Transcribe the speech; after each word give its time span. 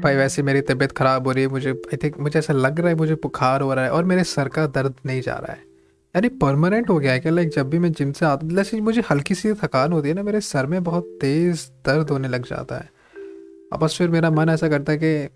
भाई 0.00 0.16
वैसे 0.16 0.42
मेरी 0.42 0.60
तबीयत 0.60 0.92
ख़राब 0.92 1.26
हो 1.26 1.32
रही 1.32 1.44
है, 1.44 1.48
मुझे 1.48 1.70
आई 1.70 1.96
थिंक 1.96 2.18
मुझे 2.20 2.38
ऐसा 2.38 2.52
लग 2.52 2.80
रहा 2.80 2.88
है, 2.88 2.94
मुझे 2.94 3.14
बुखार 3.14 3.60
हो 3.60 3.74
रहा 3.74 3.84
है 3.84 3.90
और 3.90 4.04
मेरे 4.04 4.24
सर 4.24 4.48
का 4.48 4.66
दर्द 4.66 4.94
नहीं 5.06 5.20
जा 5.22 5.34
रहा 5.34 5.52
है। 5.52 5.64
यानी 6.14 6.28
परमानेंट 6.28 6.88
हो 6.90 6.98
गया 6.98 7.12
है 7.12 7.20
क्या? 7.20 7.32
लाइक 7.32 7.48
जब 7.48 7.68
भी 7.70 7.78
मैं 7.78 7.92
जिम 7.92 8.12
से 8.12 8.26
आता 8.26 8.54
जैसे 8.54 8.80
मुझे 8.80 9.02
हल्की 9.10 9.34
सी 9.34 9.52
थकान 9.52 9.92
होती 9.92 10.08
है 10.08 10.14
ना, 10.14 10.22
मेरे 10.22 10.40
सर 10.40 10.66
में 10.66 10.82
बहुत 10.84 11.18
तेज़ 11.20 11.66
दर्द 11.86 12.10
होने 12.10 12.28
लग 12.28 12.46
जाता 12.46 12.76
है। 12.76 12.88
अब 13.72 13.80
बस 13.80 13.96
फिर 13.98 14.08
मेरा 14.08 14.30
मन 14.30 14.48
ऐसा 14.48 14.68
करता 14.68 14.92
है 14.92 14.98
कि 14.98 15.28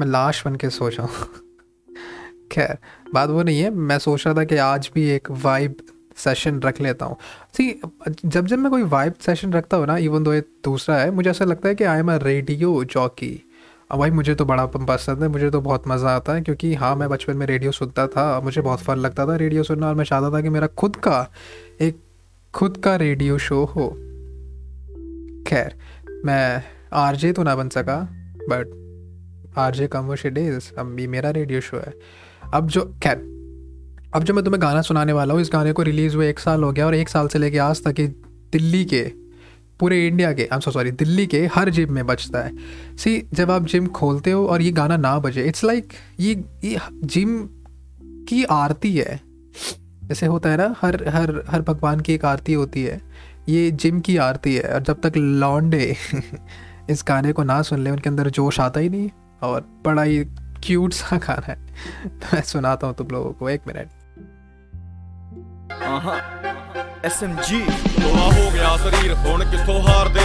मैं 0.00 0.06
लाश 0.06 0.46
बन 0.46 0.56
के 0.56 0.70
सो 0.70 0.90
जाऊँ। 0.90 1.08
खैर, 2.52 2.78
बात 3.14 3.30
वो 3.30 3.42
नहीं 3.42 3.60
है, 3.60 3.70
मैं 3.70 3.98
सोच 3.98 4.26
रहा 4.26 4.34
था 4.34 4.44
कि 4.44 4.56
आज 4.56 4.90
भी 4.94 5.08
एक 5.10 5.30
वाइब 5.30 5.76
सेशन 6.16 6.60
रख 6.60 6.80
लेता 6.80 7.06
हूँ। 7.06 7.16
सी 7.56 7.80
जब 8.24 8.46
जब 8.46 8.58
मैं 8.58 8.70
कोई 8.70 8.82
वाइब 8.82 9.14
सेशन 9.20 9.52
रखता 9.52 9.76
हूँ 9.76 9.86
ना 9.86 9.96
इवन 9.96 10.22
दो 10.22 10.34
ये 10.34 10.40
दूसरा 10.64 10.96
है, 10.96 11.10
मुझे 11.10 11.30
ऐसा 11.30 11.44
लगता 11.44 11.68
है 11.68 11.74
कि 11.74 11.84
I 11.84 11.98
am 11.98 12.12
a 12.12 12.16
radio 12.16 12.84
jockey 12.84 13.40
अब 13.90 13.98
भाई 13.98 14.10
मुझे 14.10 14.34
तो 14.34 14.44
बड़ा 14.44 14.64
पसंद 14.66 15.22
है, 15.22 15.28
मुझे 15.28 15.50
तो 15.50 15.60
बहुत 15.60 15.88
मज़ा 15.88 16.10
आता 16.10 16.34
है, 16.34 16.40
क्योंकि 16.40 16.72
हाँ 16.74 16.94
मैं 16.96 17.08
बचपन 17.08 17.36
में 17.36 17.46
रेडियो 17.46 17.72
सुनता 17.72 18.06
था, 18.06 18.40
मुझे 18.40 18.60
बहुत 18.60 18.80
फन 18.80 18.96
लगता 18.96 19.26
था 19.26 19.36
रेडियो 19.36 19.62
सुनना, 19.62 19.88
और 19.88 19.94
मैं 19.94 20.04
चाहता 20.04 20.30
था 20.30 20.40
कि 20.40 20.48
मेरा 20.48 20.66
खुद 20.66 20.96
का, 20.96 21.30
एक 21.80 21.98
खुद 22.54 22.76
का 22.76 22.94
रेडियो 22.96 23.38
शो 23.38 23.64
हो। 23.64 23.88
खैर, 25.48 25.74
मैं 26.24 26.62
आरजे 26.92 27.32
तो 27.32 27.42
ना 27.42 27.54
बन 27.56 27.68
सका 27.68 27.96
बट 28.48 28.82
आरजे 29.58 29.86
कमर्शियल 29.86 30.34
डेज़ 30.34 30.72
अब 30.78 30.86
भी 30.86 31.06
मेरा 31.06 31.30
रेडियो 31.30 31.60
शो 31.60 31.76
है। 31.76 31.92
अब 32.54 32.68
जो, 32.68 32.84
खैर, 33.02 33.16
अब 34.14 34.24
जो 34.24 34.34
मैं 34.34 34.44
तुम्हें 34.44 34.62
गाना 34.62 34.82
सुनाने 34.82 35.12
वाला 35.12 35.34
हूँ, 35.34 35.42
इस 35.42 35.50
गाने 35.52 35.72
को 35.72 35.82
रिलीज़ 35.82 36.16
हुए 36.16 36.28
एक 36.30 36.38
साल 36.38 36.62
हो 36.62 36.72
गया, 36.72 36.86
और 36.86 36.94
एक 36.94 37.08
साल 37.08 37.28
से 37.28 37.38
लेके 37.38 37.58
आज 37.58 37.82
तक 37.84 38.00
दिल्ली 38.52 38.84
के 38.84 39.02
पूरे 39.84 40.06
इंडिया 40.06 40.32
के 40.32 40.42
आई 40.42 40.56
एम 40.56 40.60
सॉरी 40.60 40.90
दिल्ली 40.90 41.26
के 41.26 41.46
हर 41.46 41.70
जिम 41.70 41.92
में 41.92 42.06
बजता 42.06 42.38
है। 42.38 42.52
सी 42.96 43.28
जब 43.32 43.50
आप 43.50 43.66
जिम 43.66 43.86
खोलते 43.86 44.30
हो 44.30 44.46
और 44.46 44.62
ये 44.62 44.72
गाना 44.72 44.96
ना 44.96 45.18
बजे 45.18 45.44
इट्स 45.44 45.64
लाइक 45.64 45.84
like, 45.84 45.98
ये 46.20 46.44
ये 46.64 46.78
जिम 47.04 47.48
की 48.28 48.44
आरती 48.44 48.96
है। 48.96 49.20
जैसे 50.04 50.26
होता 50.26 50.48
है 50.48 50.56
ना 50.56 50.74
हर 50.82 51.08
हर 51.08 51.44
हर 51.48 51.62
भगवान 51.62 52.00
की 52.00 52.14
एक 52.14 52.24
आरती 52.24 52.52
होती 52.52 52.82
है। 52.82 53.00
ये 53.48 53.70
जिम 53.70 54.00
की 54.00 54.16
आरती 54.16 54.54
है 54.54 54.62
और 54.62 54.82
जब 54.82 55.00
तक 55.00 55.12
लॉन्डे 55.16 55.96
इस 56.90 57.04
गाने 57.08 57.32
को 57.32 57.42
ना 57.42 57.62
सुन 57.62 57.84
ले 57.84 57.90
उनके 57.90 58.08
अंदर 58.08 58.30
जोश 58.30 58.60
आता 58.60 58.80
ही 58.80 58.88
नहीं 58.88 59.10
और 59.42 59.82
बड़ा 59.84 60.02
ही 60.02 60.24
क्यूट 60.66 60.92
सा 60.92 61.16
गाना 61.16 61.52
है। 61.52 61.58
मैं 62.34 62.42
सुनाता 62.42 62.86
हूँ 62.86 62.94
तुम 62.94 63.06
लोगों 63.06 63.32
को 63.32 63.50
एक 63.50 63.60
मिनट। 63.66 63.88
ਐਸਐਮਜੀ 67.04 67.56
ਲੋਹਾ 68.00 68.26
ਹੋ 68.32 68.50
ਗਿਆ 68.50 68.76
ਸਰੀਰ, 68.76 69.14
ਹੁਣ 69.14 69.44
ਕਿੱਥੋਂ 69.44 69.82
ਹਾਰਦੇ? 69.82 70.20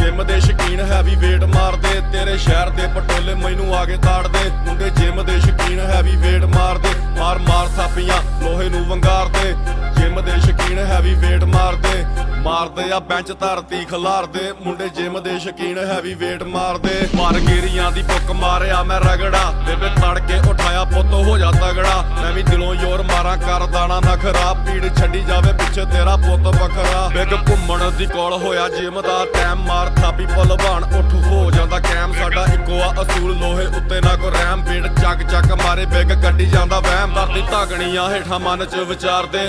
ਜਿਮ 0.00 0.22
ਦੇ 0.24 0.40
ਸ਼ਕੀਨ 0.40 0.80
ਹੈਵੀ 0.80 1.14
weight 1.14 1.46
ਮਾਰਦੇ। 1.54 2.00
ਤੇਰੇ 2.12 2.36
ਸ਼ਹਿਰ 2.38 2.70
ਦੇ 2.70 2.86
ਪਟੋਲੇ 2.86 3.34
ਮੈਨੂੰ 3.34 3.74
ਆਗੇ 3.76 3.96
ਤਾੜਦੇ। 3.96 4.50
ਮੁੰਡੇ 4.66 4.90
ਜਿਮ 4.90 5.22
ਦੇ 5.22 5.40
ਸ਼ਕੀਨ 5.40 5.80
ਹੈਵੀ 5.80 6.16
weight 6.16 6.56
ਮਾਰਦੇ। 6.56 6.88
ਮਾਰ 7.18 7.38
ਮਾਰ 7.38 7.68
ਥਾਪੀਆਂ 7.76 8.22
ਲੋਹੇ 8.42 8.68
ਨੂੰ 8.68 8.84
ਵੰਗਾਰਦੇ। 8.84 9.54
ਜਿਮ 9.96 10.20
ਦੇ 10.20 10.40
ਸ਼ਕੀਨ 10.40 10.78
ਹੈਵੀ 10.78 11.14
weight 11.14 11.46
ਮਾਰਦੇ। 11.46 12.04
ਮਾਰਦੇ 12.42 12.92
ਆ 12.92 12.98
ਬੈਂਚ 12.98 13.32
ਧਰਤੀ 13.40 13.84
ਖਲਾਰਦੇ। 13.84 14.52
ਮੁੰਡੇ 14.64 14.88
ਜਿਮ 14.88 15.22
ਦੇ 15.22 15.38
ਸ਼ਕੀਨ 15.38 15.78
ਹੈਵੀ 15.78 16.14
weight 16.14 16.46
ਮਾਰਦੇ। 16.46 17.08
ਮਾਰ 17.14 17.38
ਗੇਰੀਆਂ 17.40 17.90
ਦੀ 17.92 18.02
ਬੁੱਕ 18.02 18.30
ਮਾਰਿਆ 18.30 18.82
ਮੈਂ 18.82 19.00
ਰਗੜਾ। 19.00 19.50
ਬੇਬੇ 19.66 19.88
ਤੜ 19.88 20.18
ਕੇ 20.18 20.38
ਉਠਾਇਆ 20.50 20.84
ਪੁੱਤ 20.84 21.12
ਹੋ 21.12 21.38
ਜਾ 21.38 21.50
ਤਗੜਾ। 21.50 22.04
ਮੈਂ 22.22 22.32
ਵੀ 22.32 22.42
ਦਿਲੋਂ 22.42 22.74
ਯੋਰ 22.74 23.02
ਮਾਰਾਂ, 23.02 23.36
ਕਰ 23.36 23.66
ਦਾਣਾ 23.66 24.00
ਨਖਰਾ। 24.00 24.52
ਪੀੜ 24.66 24.94
ਛੱਡੀ 24.96 25.20
ਜਾਵੇ 25.20 25.52
ਪਿੱਛੇ 25.52 25.84
ਤੇਰਾ 25.84 26.09
ਪੁੱਤ 26.16 26.56
ਬਖਰਾ 26.56 27.08
ਬਿਗ 27.08 27.32
ਘੁੰਮਣ 27.48 27.90
ਦੀ 27.90 28.06
ਕੋਲ 28.06 28.32
ਹੋਇਆ 28.42 28.68
ਜਿਮ 28.68 29.00
ਦਾ 29.00 29.24
ਟਾਈਮ 29.34 29.62
ਮਾਰ 29.66 29.90
ਥਾਪੀ 29.96 30.26
ਭਲਵਾਨ 30.26 30.84
ਉੱਠ 30.84 31.14
ਹੋ 31.26 31.50
ਜਾਂਦਾ 31.50 31.78
ਕੈਮ। 31.80 32.12
ਸਾਡਾ 32.12 32.44
ਇੱਕੋ 32.54 32.80
ਆ 32.80 32.92
ਅਸੂਲ, 33.02 33.36
ਲੋਹੇ 33.38 33.66
ਉੱਤੇ 33.66 34.00
ਨਾ 34.00 34.14
ਕੋ 34.16 34.30
ਰੈਮ 34.30 34.62
ਪੀੜ 34.62 34.86
ਚੱਕ 35.00 35.22
ਚੱਕ 35.22 35.52
ਮਾਰੇ, 35.64 35.84
ਬਿਗ 35.86 36.12
ਗੱਡੀ 36.14 36.46
ਜਾਂਦਾ 36.46 36.80
ਵਹਿਮ। 36.80 37.14
ਦਰਦੀ 37.14 37.42
ਧਾਗਣੀਆਂ 37.50 38.08
ਹੇਠਾਂ 38.10 38.38
ਮਨ 38.40 38.64
ਚ 38.64 38.74
ਵਿਚਾਰਦੇ 38.88 39.42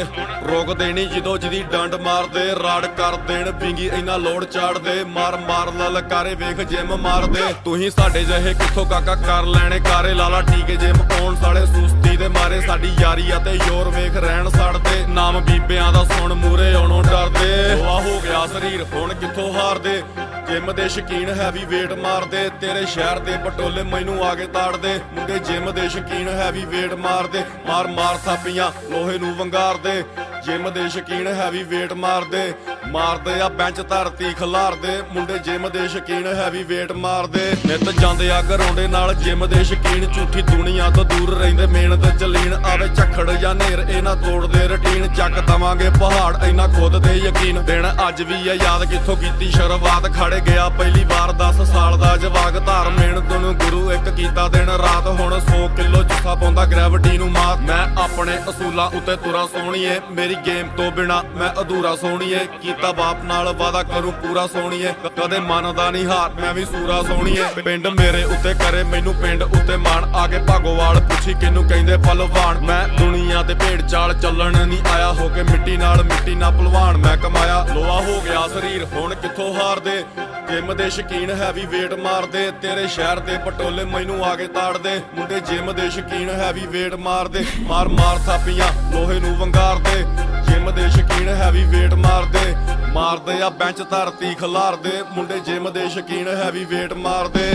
ਰੋਕ 0.52 0.74
ਦੇਣੀ 0.78 1.06
ਜਦੋਂ 1.06 1.38
ਜਿਹਦੀ 1.38 1.64
ਡੰਡ 1.72 1.96
ਮਾਰਦੇ। 1.96 2.46
ਰਾੜ 2.64 2.86
ਕਰ 2.98 3.16
ਦੇਣ, 3.28 3.52
ਪਿੰਗੀ 3.52 3.90
ਇਨਾ 3.90 4.18
ਲੋੜ 4.18 4.44
ਚਾੜਦੇ। 4.46 5.04
ਮਾਰ 5.08 5.38
ਮਾਰ 5.48 5.74
ਲਲਕਾਰੇ 5.74 6.36
ਵੇਖ 6.36 6.62
ਜਿਮ 6.68 6.96
ਮਾਰਦੇ। 6.98 7.54
ਤੁਸੀਂ 7.66 7.92
ਸਾਡੇ 7.92 8.24
ਜਿਹੇ 8.24 8.54
ਕਿੱਥੋਂ 8.54 8.86
ਕਾਕਾ 8.86 9.16
ਕਰ 9.18 9.46
ਲੈਣੇ 9.46 9.80
ਕਾਰੇ? 9.80 10.14
ਲਾਲਾ 10.14 10.42
ਠੀਕੇ 10.42 10.76
ਜਿਮ 10.76 11.02
ਆਉਣ 11.20 11.36
ਸਾਲੇ 11.36 11.66
ਸੁਸਤੀ 11.66 12.16
ਦੇ 12.18 12.28
ਮਾਰੇ। 12.30 12.62
ਸਾਡੀ 12.62 12.94
ਯਾਰੀ 13.00 13.32
ਅਤੇ 13.38 13.54
ਯੋਰ 13.68 13.90
ਵੇਖ 13.90 14.16
ਰਹਿਣ 14.18 14.50
ਸੜਦੇ। 14.50 15.06
ਨਾਮ 15.08 15.40
ਬੀਬਿਆਂ 15.42 15.92
ਦਾ 15.94 16.04
ਸੁਣ 16.04 16.34
ਮੂਰੇ 16.52 16.74
ਆਉਣੋਂ 16.74 17.04
ਡਰਦੇ। 17.04 17.76
ਹੋਆ 17.76 18.00
ਹੋ 18.02 18.20
ਗਿਆ 18.24 18.46
ਸਰੀਰ, 18.48 18.84
ਹੁਣ 18.94 19.14
ਕਿੱਥੋਂ 19.14 19.54
ਹਾਰਦੇ? 19.54 20.02
ਜਿਮ 20.48 20.72
ਦੇ 20.72 20.88
ਸ਼ਕੀਨ 20.90 21.30
ਹੈਵੀ 21.30 21.64
weight 21.66 21.98
ਮਾਰਦੇ। 21.98 22.50
ਤੇਰੇ 22.62 22.86
ਸ਼ਹਿਰ 22.86 23.20
ਦੇ 23.20 23.38
ਪਟੋਲੇ 23.38 23.84
ਮੈਨੂੰ 23.84 24.26
ਆਗੇ 24.26 24.46
ਤਾੜਦੇ। 24.46 25.00
ਮੁੰਡੇ 25.14 25.40
ਜਿਮ 25.40 25.72
ਦੇ 25.72 25.88
ਸ਼ਕੀਨ 25.90 26.28
ਹੈਵੀ 26.30 26.64
weight 26.64 26.98
ਮਾਰਦੇ। 26.98 27.44
ਮਾਰ 27.68 27.88
ਮਾਰ 27.88 28.18
ਥਾਪੀਆਂ, 28.26 28.72
ਲੋਹੇ 28.92 29.18
ਨੂੰ 29.18 29.36
ਵੰਗਾਰਦੇ। 29.36 30.04
ਜਿਮ 30.46 30.70
ਦੇ 30.70 30.88
ਸ਼ਕੀਨ 30.90 31.28
ਹੈਵੀ 31.28 31.64
weight 31.64 31.96
ਮਾਰਦੇ। 31.96 32.54
ਮਾਰਦੇ 32.88 33.40
ਆ 33.42 33.50
ਬੈਂਚ 33.50 33.82
ਧਰਤੀ 33.90 34.34
ਖਲਾਰਦੇ। 34.34 35.02
ਮੁੰਡੇ 35.12 35.38
ਜਿਮ 35.40 35.70
ਦੇ 35.70 35.88
ਸ਼ਕੀਨ 35.88 36.28
ਹੈਵੀ 36.28 36.64
weight 36.64 36.98
ਮਾਰਦੇ। 36.98 37.52
ਨਿਤ 37.66 37.90
ਜਾਂਦੇ 37.92 38.30
ਆ 38.32 38.42
ਘਰੋਂਡੇ 38.42 38.88
ਨਾਲ 38.88 39.14
ਜਿਮ 39.14 39.46
ਦੇ 39.46 39.64
ਸ਼ਕੀਨ। 39.64 40.12
ਝੂਠੀ 40.12 40.42
ਦੁਨੀਆ 40.42 40.90
ਤੋਂ 40.90 41.06
ਦੂਰ 41.06 41.38
ਰਹਿੰਦੇ, 41.38 41.66
ਮਿਹਨਤ 41.66 42.20
ਚਲੀਨ 42.20 42.54
ਆਵੇ 42.54 42.88
ਝੱਖੜ 42.88 43.32
ਜਾਂ 43.32 43.56
ਨੇਰ, 43.56 43.86
ਇਹਨਾਂ 43.90 44.16
ਤੋੜਦੇ 44.16 44.68
ਰਟੀਨ। 44.68 45.14
ਚੱਕ 45.14 45.40
ਦਵਾਂਗੇ 45.40 45.90
ਪਹਾੜ 46.00 46.41
ਇਹਨਾਂ 46.44 46.68
ਖੁਦ 46.70 46.98
ਤੇ 47.04 47.14
ਯਕੀਨ। 47.18 47.62
ਦਿਨ 47.66 47.88
ਅੱਜ 48.08 48.22
ਵੀ 48.22 48.48
ਆ, 48.50 48.54
ਯਾਦ 48.54 48.86
ਕਿੱਥੋਂ 48.86 49.16
ਕੀਤੀ? 49.18 49.50
ਸ਼ੁਰੂਆਤ 49.52 50.12
ਖੜੇ 50.16 50.40
ਗਿਆ, 50.48 50.68
ਪਹਿਲੀ 50.78 51.04
ਵਾਰ 51.04 51.32
10 51.40 51.64
ਸਾਲ 51.72 51.98
ਦਾ 51.98 52.16
ਜਵਾਗ 52.18 52.58
ਧਾਰ 52.66 52.90
ਮਿਹਨਤ 52.90 53.32
ਨੂੰ 53.34 53.54
ਗੁਰੂ 53.58 53.92
ਇੱਕ 53.92 54.10
ਕੀਤਾ 54.10 54.48
ਦਿਨ 54.48 54.70
ਰਾਤ। 54.82 55.08
ਹੁਣ 55.20 55.40
100 55.40 55.68
ਕਿਲੋ 55.76 56.02
ਜੁੱਸਾ 56.04 56.36
ਪਾਉਂਦਾ 56.36 56.66
ਗ੍ਰੈਵਿਟੀ 56.66 57.18
ਨੂੰ 57.18 57.30
ਮਾਤ 57.32 57.60
ਮੈਂ 57.62 57.86
ਆਪਣੇ 58.04 58.38
ਅਸੂਲਾਂ 58.50 58.90
ਉੱਤੇ 58.98 59.16
ਤੁਰਾ 59.16 59.46
ਸੋਣੀਏ 59.54 60.00
ਮੇਰੀ 60.12 60.36
ਗੇਮ 60.46 60.68
ਤੋਂ 60.78 60.92
ਬਿਨਾ 60.92 61.22
ਮੈਂ 61.36 61.50
ਅਧੂਰਾ 61.62 61.96
ਸੋਣੀਏ 61.96 62.40
ਕੀਤਾ 62.62 62.92
ਬਾਪ 62.92 63.24
ਨਾਲ 63.24 63.54
ਵਾਦਾ 63.54 63.84
ਕਰੂੰ, 63.84 64.12
ਪੂਰਾ 64.14 64.46
ਸੋਣੀਏ 64.48 64.94
ਕਦੇ 65.18 65.40
ਮੰਨਦਾ 65.42 65.90
ਨਹੀਂ 65.92 66.06
ਹਾਰ, 66.08 66.32
ਮੈਂ 66.42 66.54
ਵੀ 66.54 66.66
ਸੂਰਾ 66.66 67.02
ਸੋਣੀਏ 67.04 67.44
ਪਿੰਡ 67.56 67.88
ਮੇਰੇ 68.00 68.24
ਉੱਤੇ 68.26 68.54
ਕਰੇ, 68.54 68.84
ਮੈਨੂੰ 68.84 69.14
ਪਿੰਡ 69.16 69.44
ਉੱਤੇ 69.44 69.78
ਮਾਣ। 69.78 70.16
ਆ 70.16 70.28
ਕੇ 70.28 70.40
ਭਾਗੋਵਾਲ 70.48 71.00
ਪੁੱਛੀ 71.02 71.34
ਕਿਨੂੰ 71.42 71.68
ਕਹਿੰਦੇ 71.68 71.98
ਪਲਵਾਨ 72.08 72.60
ਮੈਂ 72.66 72.88
ਦੁਨੀਆ 72.98 73.42
ਤੇ 73.44 73.54
ਭੇਡ 73.56 73.82
ਚਾਲ 73.88 74.14
ਚੱਲਣ 74.14 74.58
ਨਹੀਂ 74.58 74.82
ਆਇਆ, 74.94 75.12
ਹੋ 75.12 75.30
ਕੇ 75.30 75.44
ਮਿੱਟੀ 75.44 75.78
ਨਾਲ 75.78 76.04
ਮਿੱਟੀ 76.04 76.31
ਨਾਲ 76.37 76.53
ਪਲਵਾਨ 76.53 76.97
ਮੈਂ 76.97 77.17
ਕਮਾਇਆ 77.17 77.65
ਲੋਹਾ 77.75 78.01
ਹੋ 78.01 78.21
ਗਿਆ 78.25 78.47
ਸਰੀਰ 78.49 78.85
ਹੁਣ 78.93 79.15
ਕਿੱਥੋਂ 79.15 79.53
ਹਾਰਦੇ 79.55 80.03
ਜਿਮ 80.51 80.73
ਦੇ 80.75 80.89
ਸ਼ਕੀਨ 80.91 81.31
ਹੈਵੀ 81.31 81.63
weight 81.67 81.97
ਮਾਰਦੇ 82.01 82.51
ਤੇਰੇ 82.63 82.87
ਸ਼ਹਿਰ 82.87 83.21
ਦੇ 83.21 83.37
ਪਟੋਲੇ 83.47 83.85
ਮੈਨੂੰ 83.85 84.25
ਆਗੇ 84.25 84.47
ਤਾੜਦੇ 84.55 84.99
ਮੁੰਡੇ 85.15 85.41
ਜਿਮ 85.41 85.73
ਦੇ 85.73 85.89
ਸ਼ਕੀਨ 85.91 86.31
ਹੈਵੀ 86.31 86.67
weight 86.67 86.99
ਮਾਰਦੇ 87.01 87.45
ਮਾਰ 87.63 87.89
ਮਾਰ 87.91 88.19
ਥਾਪੀਆਂ 88.27 88.67
ਲੋਹੇ 88.93 89.19
ਨੂੰ 89.21 89.35
ਵੰਗਾਰਦੇ 89.37 90.03
ਜਿਮ 90.51 90.71
ਦੇ 90.71 90.89
ਸ਼ਕੀਨ 90.91 91.29
ਹੈਵੀ 91.37 91.65
weight 91.67 91.97
ਮਾਰਦੇ 91.99 92.55
ਮਾਰਦੇ 92.93 93.41
ਆ 93.43 93.49
ਬੈਂਚ 93.59 93.83
ਧਰਤੀ 93.83 94.35
ਖਲਾਰਦੇ 94.35 95.03
ਮੁੰਡੇ 95.17 95.41
ਜਿਮ 95.47 95.71
ਦੇ 95.71 95.89
ਸ਼ਕੀਨ 95.89 96.29
ਹੈਵੀ 96.37 96.65
weight 96.73 96.97
ਮਾਰਦੇ 96.99 97.51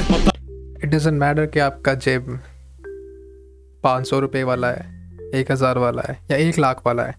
इट 0.83 0.89
डजेंट 0.91 1.17
मैटर 1.21 1.45
कि 1.45 1.59
आपका 1.61 1.91
जेब 2.03 2.29
पाँच 3.83 4.07
सौ 4.07 4.19
रुपये 4.19 4.41
वाला 4.43 4.69
है 4.69 4.85
एक 5.39 5.51
हज़ार 5.51 5.77
वाला 5.77 6.05
है 6.07 6.15
या 6.31 6.37
एक 6.45 6.57
लाख 6.59 6.81
वाला 6.85 7.03
है 7.03 7.13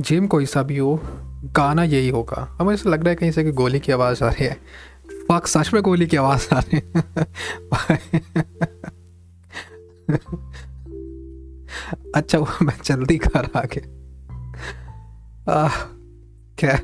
जिम 0.00 0.26
कोई 0.26 0.46
सा 0.46 0.62
भी 0.62 0.78
हो, 0.78 1.00
गाना 1.44 1.84
यही 1.84 2.08
होगा। 2.08 2.56
अब 2.60 2.66
मुझे 2.66 2.90
लग 2.90 3.00
रहा 3.00 3.08
है 3.08 3.14
कहीं 3.14 3.30
से 3.30 3.44
कि 3.44 3.52
गोली 3.52 3.80
की 3.80 3.92
आवाज़ 3.92 4.24
आ 4.24 4.28
रही 4.28 4.44
है। 4.44 4.60
फक 5.30 5.46
सच 5.46 5.70
में 5.74 5.82
गोली 5.82 6.06
की 6.06 6.16
आवाज़ 6.16 6.54
आ 6.54 6.58
रही 6.58 6.76
है। 6.76 6.94
अच्छा 12.14 12.38
वो 12.38 12.46
मैं 12.62 12.74
जल्दी 12.84 13.16
घर 13.16 13.48
आ 13.56 13.60
गया। 13.60 13.90
क्या 16.58 16.72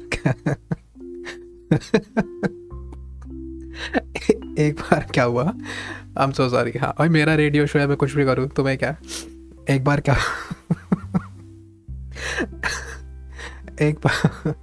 एक 4.58 4.80
बार 4.80 5.06
क्या 5.14 5.24
हुआ? 5.24 5.54
आई 6.18 6.24
एम 6.24 6.32
सो 6.32 6.48
सॉरी 6.48 6.78
हाँ। 6.78 6.94
भाई 6.98 7.08
मेरा 7.08 7.34
रेडियो 7.34 7.66
शो 7.66 7.78
है, 7.78 7.86
मैं 7.86 7.96
कुछ 7.96 8.14
भी 8.14 8.24
करूँ, 8.24 8.48
तुम्हें 8.48 8.78
क्या? 8.78 8.96
एक 9.70 9.84
बार 9.84 10.00
क्या? 10.00 10.16
एक 13.80 13.98
बार, 13.98 14.54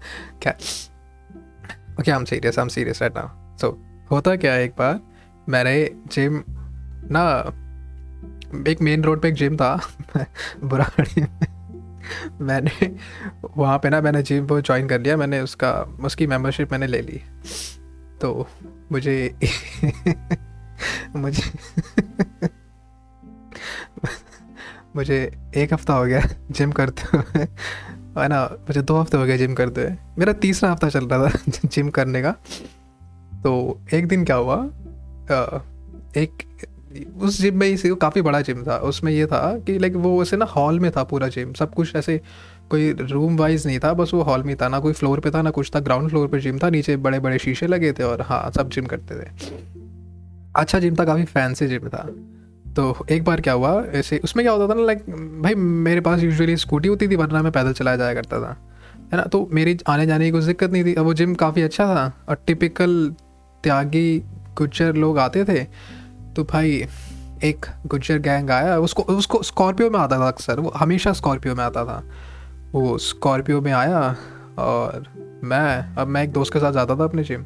क्या? 0.42 0.54
Okay 2.00 2.12
I 2.12 2.18
am 2.18 2.25
serious 2.25 2.60
I 2.60 2.64
am 2.64 2.69
serious 2.69 3.02
right 3.02 3.18
now 3.18 3.58
so 3.58 3.84
होता 4.12 4.36
क्या 4.36 4.56
एक 4.56 4.72
बार, 4.72 5.00
मैंने 5.50 5.92
जिम 6.12 6.44
ना, 7.12 7.40
एक 8.72 8.81
मेन 8.81 9.04
रोड 9.04 9.22
पे 9.22 9.28
एक 9.28 9.34
जिम 9.34 9.56
था, 9.56 9.81
बुराड़ी 10.64 11.22
में। 11.22 11.40
मैंने, 12.42 12.96
वहाँ 13.58 13.78
पे 13.78 13.90
ना 13.90 14.02
मैंने 14.02 14.24
जिम 14.24 14.48
को 14.48 14.62
ज्वाइन 14.62 14.88
कर 14.88 15.02
लिया, 15.02 15.18
मैंने 15.18 15.40
उसका, 15.40 15.72
उसकी 16.04 16.28
मेंबरशिप 16.28 16.72
मैंने 16.72 16.88
ले 16.88 17.02
ली। 17.02 17.22
तो 18.22 18.48
मुझे 18.92 19.36
मुझे 21.16 21.52
मुझे 24.96 25.38
एक 25.56 25.74
हफ़्ता 25.74 25.94
हो 25.94 26.06
गया 26.06 26.22
जिम 26.52 26.72
करते 26.72 27.18
हुए। 27.18 27.48
है 28.22 28.28
ना, 28.28 28.46
मुझे 28.46 28.81
दो 28.81 28.98
हफ़्ते 28.98 29.18
हो 29.18 29.25
गए 29.25 29.38
जिम 29.38 29.54
करते 29.54 29.81
हुए। 29.81 29.96
मेरा 30.19 30.34
तीसरा 30.34 30.72
हफ़्ता 30.72 30.90
चल 30.90 31.06
रहा 31.06 31.30
था 31.30 31.52
जिम 31.66 31.90
करने 31.90 32.22
का। 32.22 32.31
तो 33.44 33.81
एक 33.94 34.08
दिन 34.08 34.25
क्या 34.25 34.36
हुआ 34.36 34.69
एक, 36.18 36.44
उस 37.18 37.42
जिम 37.42 37.58
में 37.58 37.68
ही 37.68 37.96
काफ़ी 37.96 38.22
बड़ा 38.22 38.42
जिम 38.42 38.64
था। 38.64 38.78
उसमें 38.78 39.12
ये 39.12 39.25
था 39.25 39.58
कि 39.58 39.80
लाइक 39.80 39.96
वो 39.96 40.19
वैसे 40.19 40.38
ना 40.38 40.46
हॉल 40.46 40.80
में 40.80 40.92
था 40.92 41.04
पूरा 41.04 41.28
जिम 41.28 41.54
सब 41.54 41.74
कुछ 41.74 41.96
ऐसे 41.96 42.22
कोई 42.69 42.92
रूम 42.92 43.38
वाइज 43.38 43.68
नहीं 43.68 43.80
था, 43.80 43.94
बस 43.94 44.12
वो 44.14 44.22
हॉल 44.22 44.44
में 44.44 44.56
था। 44.56 44.68
ना 44.68 44.80
कोई 44.80 44.94
फ्लोर 44.94 45.19
पे 45.19 45.31
था, 45.31 45.42
ना 45.42 45.50
कुछ 45.50 45.72
था। 45.75 45.80
ग्राउंड 45.80 46.10
फ्लोर 46.10 46.28
पे 46.28 46.40
जिम 46.40 46.60
था, 46.60 46.69
नीचे 46.69 46.98
बड़े 46.98 47.19
बड़े 47.19 47.40
शीशे 47.40 47.68
लगे 47.68 47.94
थे 47.94 48.04
और 48.04 48.22
हाँ 48.22 48.52
सब 48.52 48.69
जिम 48.69 48.86
करते 48.86 49.16
थे। 49.16 49.30
अच्छा 50.56 50.80
जिम 50.80 50.96
था, 50.96 51.06
काफ़ी 51.06 51.24
फैंसी 51.24 51.68
जिम 51.68 51.90
था। 51.90 52.10
तो 52.77 53.06
एक 53.12 53.24
बार 53.24 53.41
क्या 53.41 53.53
हुआ, 53.53 53.83
ऐसे 53.83 54.21
उसमें 54.24 54.45
क्या 54.45 54.53
होता 54.53 54.74
था 54.74 54.79
ना 54.79 54.85
लाइक 54.85 54.97
भाई 55.41 55.56
मेरे 55.56 56.01
पास 56.01 56.19
यूजुअली 56.19 56.57
स्कूटी 56.57 56.88
होती 56.88 57.07
थी, 57.07 57.15
वरना 57.15 57.41
मैं 57.41 57.51
पैदल 57.51 57.74
चलाया 57.74 57.97
जाया 57.97 58.13
करता 58.13 58.39
था। 58.39 58.57
है 58.95 59.18
ना? 59.18 59.24
तो 59.24 59.50
मेरी 59.53 59.77
आने 59.88 60.06
जाने 60.06 60.25
की 60.25 60.31
कोई 60.31 60.41
दिक्कत 60.41 60.71
नहीं 60.71 60.85
थी। 60.85 60.94
अब 60.94 61.03
वो 61.06 61.13
जिम 61.13 61.33
काफ़ी 61.33 61.62
अच्छा 61.62 61.85
था 61.85 62.25
और 62.29 62.38
टिपिकल 62.47 63.15
त्यागी, 63.63 64.19
गुज्जर 64.57 64.95
लोग 64.95 65.19
आते 65.19 65.45
थे। 65.45 65.63
तो 66.35 66.44
भाई, 66.44 66.88
एक 67.44 67.65
गुज्जर 67.88 68.19
गैंग 68.19 68.50
आया, 68.50 68.80
उसको 68.80 69.03
उसको 69.03 69.44
स्कॉर्पियो 69.44 69.89
में 69.89 70.00
आता 70.00 70.19
था 70.19 70.27
अक्सर, 70.27 70.59
वो 70.59 70.69
हमेशा 70.69 71.13
स्कॉर्पियो 71.13 71.56
में 71.56 71.63
आता 71.63 71.85
था। 71.85 72.03
वो 72.71 72.97
स्कॉर्पियो 72.97 73.62
में 73.62 73.71
आया 73.71 74.15
और 74.57 75.03
मैं, 75.44 75.95
अब 75.95 76.07
मैं 76.07 76.23
एक 76.23 76.31
दोस्त 76.31 76.53
के 76.53 76.59
साथ 76.59 76.71
जाता 76.71 76.95
था 76.95 77.03
अपने 77.03 77.23
जिम 77.23 77.45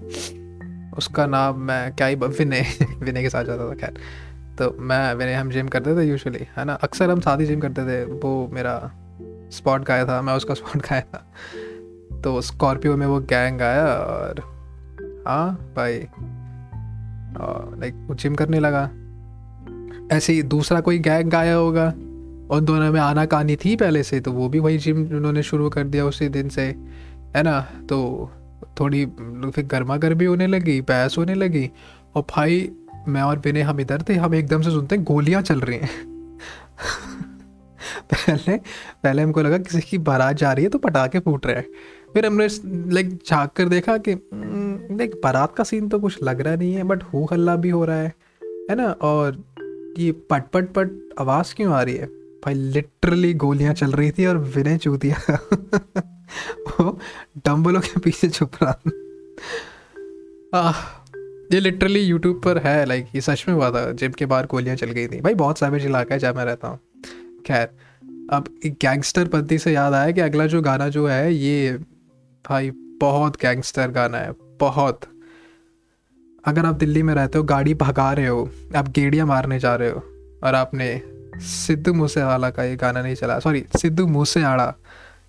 उसका 0.98 1.25
नाम 1.25 1.60
मैं 1.60 1.95
क्या 1.95 2.07
ही, 2.07 2.16
विनय 2.16 2.66
विनय 3.00 3.22
के 3.22 3.30
साथ 3.30 3.45
जाता 3.45 3.69
था, 3.69 3.75
खैर। 3.75 3.94
तो 4.57 4.77
मैं, 4.80 5.15
मेरे 5.15 5.33
हम 5.33 5.50
जिम 5.50 5.68
करते 5.68 5.95
थे 5.95 6.03
यूजुअली 6.03 6.48
है 6.57 6.65
ना? 6.65 6.74
अक्सर 6.74 7.09
हम 7.09 7.19
साथ 7.19 7.38
ही 7.38 7.45
जिम 7.45 7.59
करते 7.59 7.81
थे। 7.81 8.06
वो 8.06 8.50
मेरा 8.53 8.92
स्पॉट 9.51 9.83
गाया 9.83 10.06
था, 10.06 10.21
मैं 10.21 10.33
उसका 10.33 10.53
स्पॉट 10.59 10.77
गाया 10.77 11.01
था। 11.01 11.33
तो 12.21 12.42
स्कॉर्पियो 12.42 12.98
में 12.98 13.07
वो 13.07 13.19
गैंग 13.19 13.62
आया 13.62 13.86
और 13.86 14.39
हाँ 15.27 15.74
भाई 15.75 15.94
लाइक 17.80 18.06
वो 18.07 18.15
जिम 18.15 18.36
करने 18.36 18.59
लगा। 18.59 18.89
ऐसे 20.15 20.33
ही 20.33 20.44
दूसरा 20.44 20.80
कोई 20.80 21.00
गैंग 21.00 21.33
आया 21.33 21.56
होगा 21.56 21.86
और 22.51 22.59
दोनों 22.62 22.92
में 22.92 23.00
आना 23.00 23.25
कहानी 23.25 23.56
थी 23.56 23.75
पहले 23.75 24.03
से 24.03 24.19
तो 24.19 24.31
वो 24.31 24.50
भी 24.50 24.59
वही 24.59 24.77
जिम 24.77 24.98
उन्होंने 24.98 25.44
शुरू 25.44 25.69
कर 25.69 25.83
दिया 25.83 26.06
उसी 26.06 26.30
दिन 26.30 26.50
से, 26.50 26.63
है 27.36 27.44
ना? 27.44 27.62
तो 27.62 28.30
थोड़ी, 28.80 29.06
फिर 29.56 29.65
गर्मा 29.65 29.98
गर्मी 29.98 30.25
होने 30.25 30.48
लगी, 30.48 30.81
बहस 30.81 31.15
होने 31.18 31.33
लगी 31.33 31.71
और 32.15 32.21
भाई 32.21 32.71
मैं 33.07 33.21
और 33.21 33.39
विनय 33.39 33.62
हम 33.62 33.80
इधर 33.80 34.03
थे, 34.09 34.13
हम 34.13 34.36
एकदम 34.36 34.62
से 34.62 34.71
सुनते 34.71 34.95
हैं, 34.95 35.03
गोलियाँ 35.03 35.42
चल 35.42 35.59
रही 35.59 35.77
हैं। 35.77 35.89
पहले 38.12 38.57
पहले 39.03 39.21
हमको 39.21 39.42
लगा 39.42 39.57
किसी 39.57 39.81
की 39.81 39.98
बारात 39.98 40.36
जा 40.36 40.53
रही 40.53 40.63
है 40.63 40.69
तो 40.69 40.77
पटाखे 40.77 41.19
फूट 41.19 41.45
रहे 41.45 41.56
हैं। 41.56 41.65
फिर 42.13 42.25
हमने 42.25 42.48
लाइक 42.65 43.19
झाँक 43.27 43.51
कर 43.51 43.65
देखा 43.65 43.98
कि 43.98 44.13
लाइक 44.92 45.21
बारात 45.24 45.56
का 45.56 45.63
सीन 45.63 45.89
तो 45.89 46.00
कुछ 46.00 46.24
लग 46.24 46.42
रहा 46.42 46.56
नहीं 46.56 46.74
है 46.74 46.83
बट 46.83 47.03
हो 47.03 47.27
हल्ला 47.31 47.56
भी 47.56 47.69
हो 47.69 47.86
रहा 47.86 47.98
है। 47.98 48.13
है 48.44 48.75
ना? 48.75 48.92
और 48.92 49.44
ये 49.98 50.12
पट 50.12 50.44
पट 50.53 50.65
पट, 50.68 50.89
आवाज़ 51.19 51.56
क्यों 51.56 51.74
आ 51.74 51.81
रही 51.81 51.95
है? 51.95 52.06
भाई 52.45 52.53
लिटरली 52.53 53.33
गोलियाँ 53.33 53.74
चल 53.74 53.92
रही 53.92 54.12
थी 54.12 54.25
और 54.25 54.38
विनय 54.38 54.77
चूतिया 54.77 55.39
वो 56.69 57.00
डम्बलों 57.38 57.81
के 57.81 58.00
पीछे 58.00 58.30
छुप 58.30 58.51
रहा 58.63 58.71
ये 61.53 61.59
लिटरली 61.59 62.00
यूट्यूब 62.00 62.42
पर 62.42 62.57
है 62.57 62.86
लाइक 62.86 63.07
ये 63.15 63.21
सच 63.21 63.45
में 63.48 63.56
हुआ 63.56 63.69
था 63.71 63.92
जिम 63.94 64.12
के 64.12 64.25
बाहर 64.25 64.45
गोलियाँ 64.45 64.75
चल 64.75 64.92
गई 64.92 65.07
थी। 65.07 65.21
भाई, 65.21 65.33
बहुत 65.36 65.59
सैवेज 65.59 65.86
इलाका 65.86 66.13
है 66.15 66.19
जहाँ 66.19 66.33
मैं 66.33 66.45
रहता 66.45 66.68
हूँ। 66.68 66.80
खैर, 67.45 67.68
अब 68.33 68.45
गैंगस्टर 68.65 69.27
पद्धति 69.27 69.57
से 69.59 69.71
याद 69.74 69.94
आया 69.94 70.12
कि 70.12 70.21
अगला 70.21 70.45
जो 70.48 70.62
गाना 70.62 70.88
जो 70.89 71.07
है, 71.07 71.33
ये 71.33 71.77
भाई, 72.45 72.71
बहुत 73.01 73.42
गैंगस्टर 73.42 73.92
गाना 73.92 74.18
है, 74.18 74.31
बहुत। 74.59 75.00
अगर 76.44 76.65
आप 76.65 76.75
दिल्ली 76.75 77.03
में 77.03 77.13
रहते 77.13 77.38
हो, 77.38 77.44
गाड़ी 77.44 77.74
भगा 77.75 78.12
रहे 78.13 78.27
हो, 78.27 78.50
आप 78.75 78.89
गेड़ियाँ 78.89 79.25
मारने 79.27 79.59
जा 79.59 79.75
रहे 79.75 79.89
हो, 79.89 80.03
और 80.44 80.56
आपने 80.56 81.01
सिद्धू 81.42 81.94
मूसेवाला 81.94 82.50
का 82.50 82.63
ये 82.63 82.75
गाना 82.75 83.01
नहीं 83.01 83.15
चलाया 83.15 83.39
सॉरी 83.39 83.63
सिद्धू 83.77 84.06
मूसेवाड़ा 84.07 84.65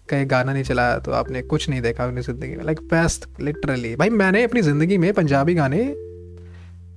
का 0.09 0.17
ये 0.17 0.25
गाना 0.25 0.53
नहीं 0.53 0.65
चलाया 0.65 0.99
तो 0.99 1.13
आपने 1.13 1.43
कुछ 1.43 1.69
नहीं 1.69 1.81
देखा 1.83 2.05
अपनी 2.05 2.21
ज़िंदगी 2.21 2.57
में। 2.57 2.65
लाइक 2.65 2.81
बेस्ट 2.87 3.27
लिटरली 3.41 3.95
भाई, 3.97 4.11
मैंने 4.11 4.43
अपनी 4.45 4.63
ज़िंदगी 4.63 4.99
में 4.99 5.13
पंजाबी 5.13 5.55
गाने 5.55 5.85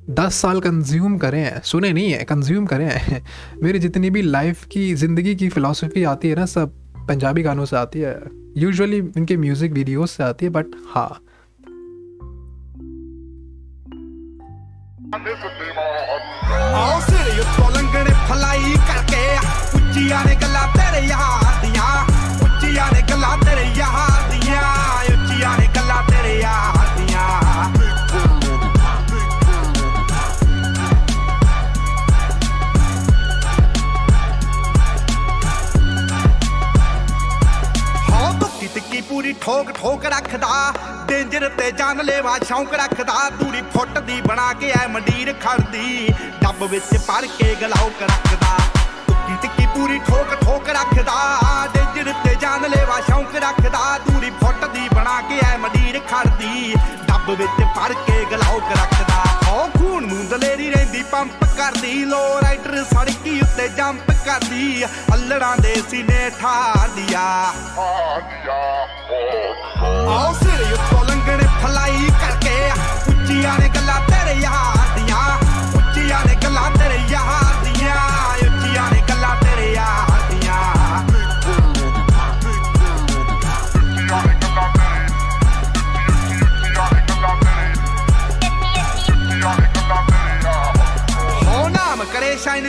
दस 0.09 0.35
साल 0.35 0.59
कंज्यूम 0.59 1.17
करें 1.17 1.43
हैं। 1.43 1.61
सुने 1.61 1.93
नहीं 1.93 2.11
है 2.11 2.23
कंज्यूम 2.23 2.65
करें 2.65 2.85
हैं। 2.85 3.25
मेरी 3.63 3.79
जितनी 3.79 4.09
भी 4.09 4.21
लाइफ 4.21 4.65
की, 4.65 4.93
ज़िंदगी 4.95 5.35
की 5.35 5.49
फ़िलासफ़ी 5.49 6.03
आती 6.03 6.29
है 6.29 6.35
ना, 6.35 6.45
सब 6.45 6.73
पंजाबी 7.07 7.41
गानों 7.41 7.65
से 7.65 7.75
आती 7.75 7.99
है। 7.99 8.21
यूजुअली 8.57 8.97
इनके 8.97 9.37
म्यूज़िक 9.37 9.71
वीडियोस 9.71 10.11
से 10.11 10.23
आती 10.23 10.45
है 10.45 10.51
बट 10.51 10.65
हाँ। 10.95 11.21
I'll 16.77 17.74
ਡੇਂਜਰ 41.25 41.49
ਤੇ 41.57 41.69
ਜਾਨ 41.77 42.01
ਲੈਵਾ 42.05 42.37
ਸ਼ੌਂਕ 42.47 42.73
ਰੱਖਦਾ 42.73 43.13
ਦੂਰੀ 43.37 43.61
ਫੁੱਟ 43.73 43.97
ਦੀ 44.07 44.19
ਬਣਾ 44.21 44.51
ਕੇ 44.59 44.71
ਐ 44.71 44.85
ਮੰਡੀਰ 44.87 45.31
ਖੜਦੀ। 45.41 46.13
ਡੱਬ 46.41 46.63
ਵਿੱਚ 46.71 46.97
ਪੜ 47.07 47.25
ਕੇ 47.37 47.55
ਗਲਾਉਕ 47.61 48.01
ਰੱਖਦਾ 48.01 48.57
ਟਿੱਕੀ 49.07 49.35
ਟਿੱਕੀ 49.41 49.65
ਪੂਰੀ 49.75 49.97
ਠੋਕ 50.07 50.35
ਠੋਕ 50.41 50.69
ਰੱਖਦਾ। 50.69 51.15
ਡੇਂਜਰ 51.73 52.11
ਤੇ 52.25 52.35
ਜਾਨ 52.41 52.69
ਲੈਵਾ 52.69 52.99
ਸ਼ੌਂਕ 53.07 53.35
ਰੱਖਦਾ 53.43 53.97
ਦੂਰੀ 54.07 54.29
ਫੁੱਟ 54.41 54.65
ਦੀ 54.73 54.87
ਬਣਾ 54.93 55.19
ਕੇ 55.29 55.39
ਐ 55.45 55.55
ਮੰਡੀਰ 55.57 55.99
ਖੜਦੀ। 56.11 56.73
ਡੱਬ 57.07 57.29
ਵਿੱਚ 57.31 57.63
ਪੜ 57.77 57.91
ਕੇ 57.93 58.23
ਗਲਾਉਕ 58.31 58.71
ਰੱਖਦਾ। 58.71 59.23
ਓ 59.51 59.67
ਖੂਨ 59.77 60.07
ਨੂੰ 60.07 60.27
ਦਲੇਰੀ 60.29 60.69
ਰਹਿੰਦੀ 60.71 61.03
ਪੰਪ 61.11 61.43
ਕਰਦੀ। 61.57 62.03
ਲੋ 62.05 62.23
ਰਾਈਡਰ 62.41 62.83
ਸੜਕੀ 62.93 63.39
ਉੱਤੇ 63.41 63.67
ਜੰਪ 63.77 64.11
ਕਰਦੀ। 64.25 64.85
ਅਲੜਾਂ 65.13 65.55
ਦੇ 65.57 65.75
ਸੀਨੇ 65.89 66.29
ਠਾੜੀਆ 66.41 67.25
ਆਓ 69.85 70.33
ਸਿਰ 70.33 70.61
ਉੱਤੋਂ 70.73 70.94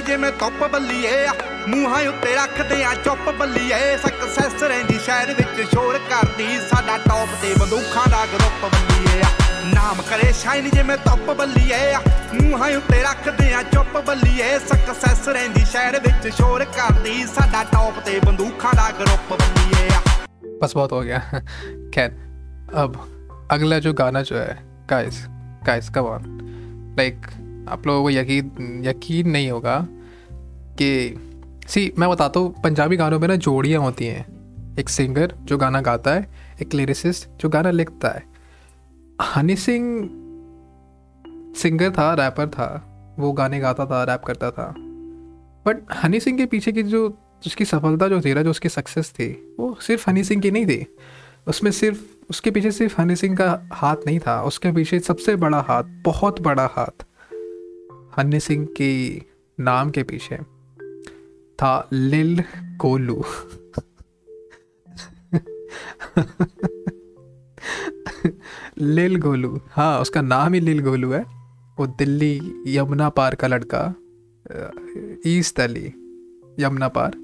ਜਿਵੇਂ 0.05 0.31
ਧੁੱਪ 0.39 0.63
ਬੱਲੀਏ 0.71 1.27
ਮੂੰਹਾਂ 1.67 2.01
ਉੱਤੇ 2.07 2.33
ਰੱਖਦੇ 2.36 2.83
ਆ 2.83 2.93
ਚੁੱਪ 2.95 3.29
ਬੱਲੀਏ 3.39 3.98
ਸਕਸੈਸ 3.98 4.63
ਰਹਿੰਦੀ 4.63 4.98
ਸ਼ਹਿਰ 5.00 5.33
ਵਿੱਚ 5.33 5.69
ਸ਼ੋਰ 5.69 5.98
ਕਰਦੀ 6.10 6.57
ਸਾਡਾ 6.69 6.98
ਟੌਪ 6.98 7.29
ਤੇ 7.41 7.53
ਬੰਦੂਖਾਂ 7.60 8.05
ਦਾ 8.12 8.25
ਗਰੁੱਪ 8.25 8.65
ਬੱਲੀਏ 8.65 9.21
ਨਾਮ 9.74 10.01
ਕਰੇ 10.10 10.31
ਸ਼ਾਈਨ 10.33 10.69
ਜਿਵੇਂ 10.69 10.98
ਧੁੱਪ 10.98 11.31
ਬੱਲੀਏ 11.31 11.79
ਮੂੰਹਾਂ 12.33 12.69
ਉੱਤੇ 12.77 13.01
ਰੱਖਦੇ 13.03 13.51
ਆ 13.53 13.63
ਚੁੱਪ 13.63 13.98
ਬੱਲੀਏ 14.07 14.57
ਸਕਸੈਸ 14.60 15.27
ਰਹਿੰਦੀ 15.29 15.65
ਸ਼ਹਿਰ 15.65 16.00
ਵਿੱਚ 16.00 16.33
ਸ਼ੋਰ 16.36 16.63
ਕਰਦੀ 16.77 17.25
ਸਾਡਾ 17.36 17.63
ਟੌਪ 17.71 18.00
ਤੇ 18.05 18.19
ਬੰਦੂਖਾਂ 18.25 18.74
ਦਾ 18.75 18.89
ਗਰੁੱਪ 19.00 19.33
ਬੱਲੀਏ 19.33 19.89
बस 20.63 20.74
बहुत 20.75 20.91
हो 20.91 21.01
गया 21.01 21.19
खैर 21.93 22.12
अब 22.77 22.98
अगला 23.51 23.79
जो 23.79 23.93
गाना 23.95 24.21
जो 24.24 24.36
है 24.38 24.57
guys 24.89 25.21
guys 25.65 25.89
come 25.89 26.05
on 26.07 26.27
like 26.98 27.25
आप 27.69 27.88
लोगों 27.88 28.03
को 28.03 28.10
यकीन 28.10 28.81
यकीन 28.86 29.29
नहीं 29.29 29.50
होगा 29.50 29.75
कि 30.83 31.21
सी 31.68 31.92
मैं 31.99 32.11
बताता 32.11 32.40
हूँ, 32.40 32.62
पंजाबी 32.62 32.97
गानों 32.97 33.21
में 33.21 33.28
ना 33.28 33.37
जोड़ियाँ 33.37 33.83
होती 33.83 34.06
हैं। 34.06 34.37
एक 34.78 34.88
सिंगर 34.88 35.35
जो 35.42 35.59
गाना 35.59 35.80
गाता 35.80 36.14
है, 36.14 36.28
एक 36.62 36.75
लिरिसिस्ट 36.75 37.28
जो 37.40 37.49
गाना 37.49 37.71
लिखता 37.71 38.09
है। 38.09 38.25
हनी 39.37 39.56
सिंह 39.56 40.11
सिंगर 41.56 41.90
था 41.90 42.14
रैपर 42.14 42.49
था, 42.49 42.92
वो 43.18 43.33
गाने 43.33 43.61
गाता 43.61 43.87
था 43.87 44.04
रैप 44.04 44.23
करता 44.23 44.50
था। 44.50 44.75
बट 45.66 45.76
हनी 45.95 46.21
सिंह 46.21 46.38
के 46.38 46.47
पीछे 46.47 46.73
की 46.73 46.83
जो, 46.83 47.18
जिसकी 47.45 47.64
सफलता 47.64 48.09
जो 48.09 48.21
थी 48.21 48.35
ना, 48.35 48.42
जो 48.42 48.50
उसकी 48.50 48.68
सक्सेस 48.68 49.11
थी, 49.11 49.56
वो 49.59 49.78
सिर्फ़ 49.80 50.11
हनी 50.11 50.25
सिंह 50.25 50.42
की 50.42 50.50
नहीं 50.50 50.66
थी। 50.66 50.87
उसमें 51.47 51.71
सिर्फ़, 51.71 52.00
उसके 52.30 52.50
पीछे 52.50 52.71
सिर्फ़ 52.71 53.00
हनी 53.00 53.16
सिंह 53.16 53.37
का 53.37 53.68
हाथ 53.73 53.97
नहीं 54.06 54.18
था, 54.18 54.42
उसके 54.42 54.73
पीछे 54.73 55.00
सबसे 55.00 55.37
बड़ा 55.37 55.61
हाथ, 55.61 55.83
बहुत 55.85 56.40
बड़ा 56.40 56.68
हाथ, 56.73 57.04
हनी 58.18 58.40
सिंह 58.40 58.66
की 58.66 59.23
नाम 59.61 59.90
के 59.90 60.02
पीछे। 60.02 60.55
था 61.62 61.88
लिल 61.92 62.42
कोलू। 62.80 63.25
लिल 68.78 69.16
गोलू। 69.16 69.60
हाँ 69.70 70.00
उसका 70.00 70.20
नाम 70.20 70.54
ही 70.54 70.60
लिल 70.60 70.80
गोलू 70.80 71.12
है। 71.12 71.20
वो 71.78 71.86
दिल्ली 71.86 72.62
यमुना 72.66 73.08
पार 73.08 73.34
का 73.34 73.46
लड़का 73.46 73.94
ईस्ट 75.26 75.60
दिल्ली 75.60 75.86
यमुना 76.58 76.88
पार। 76.88 77.16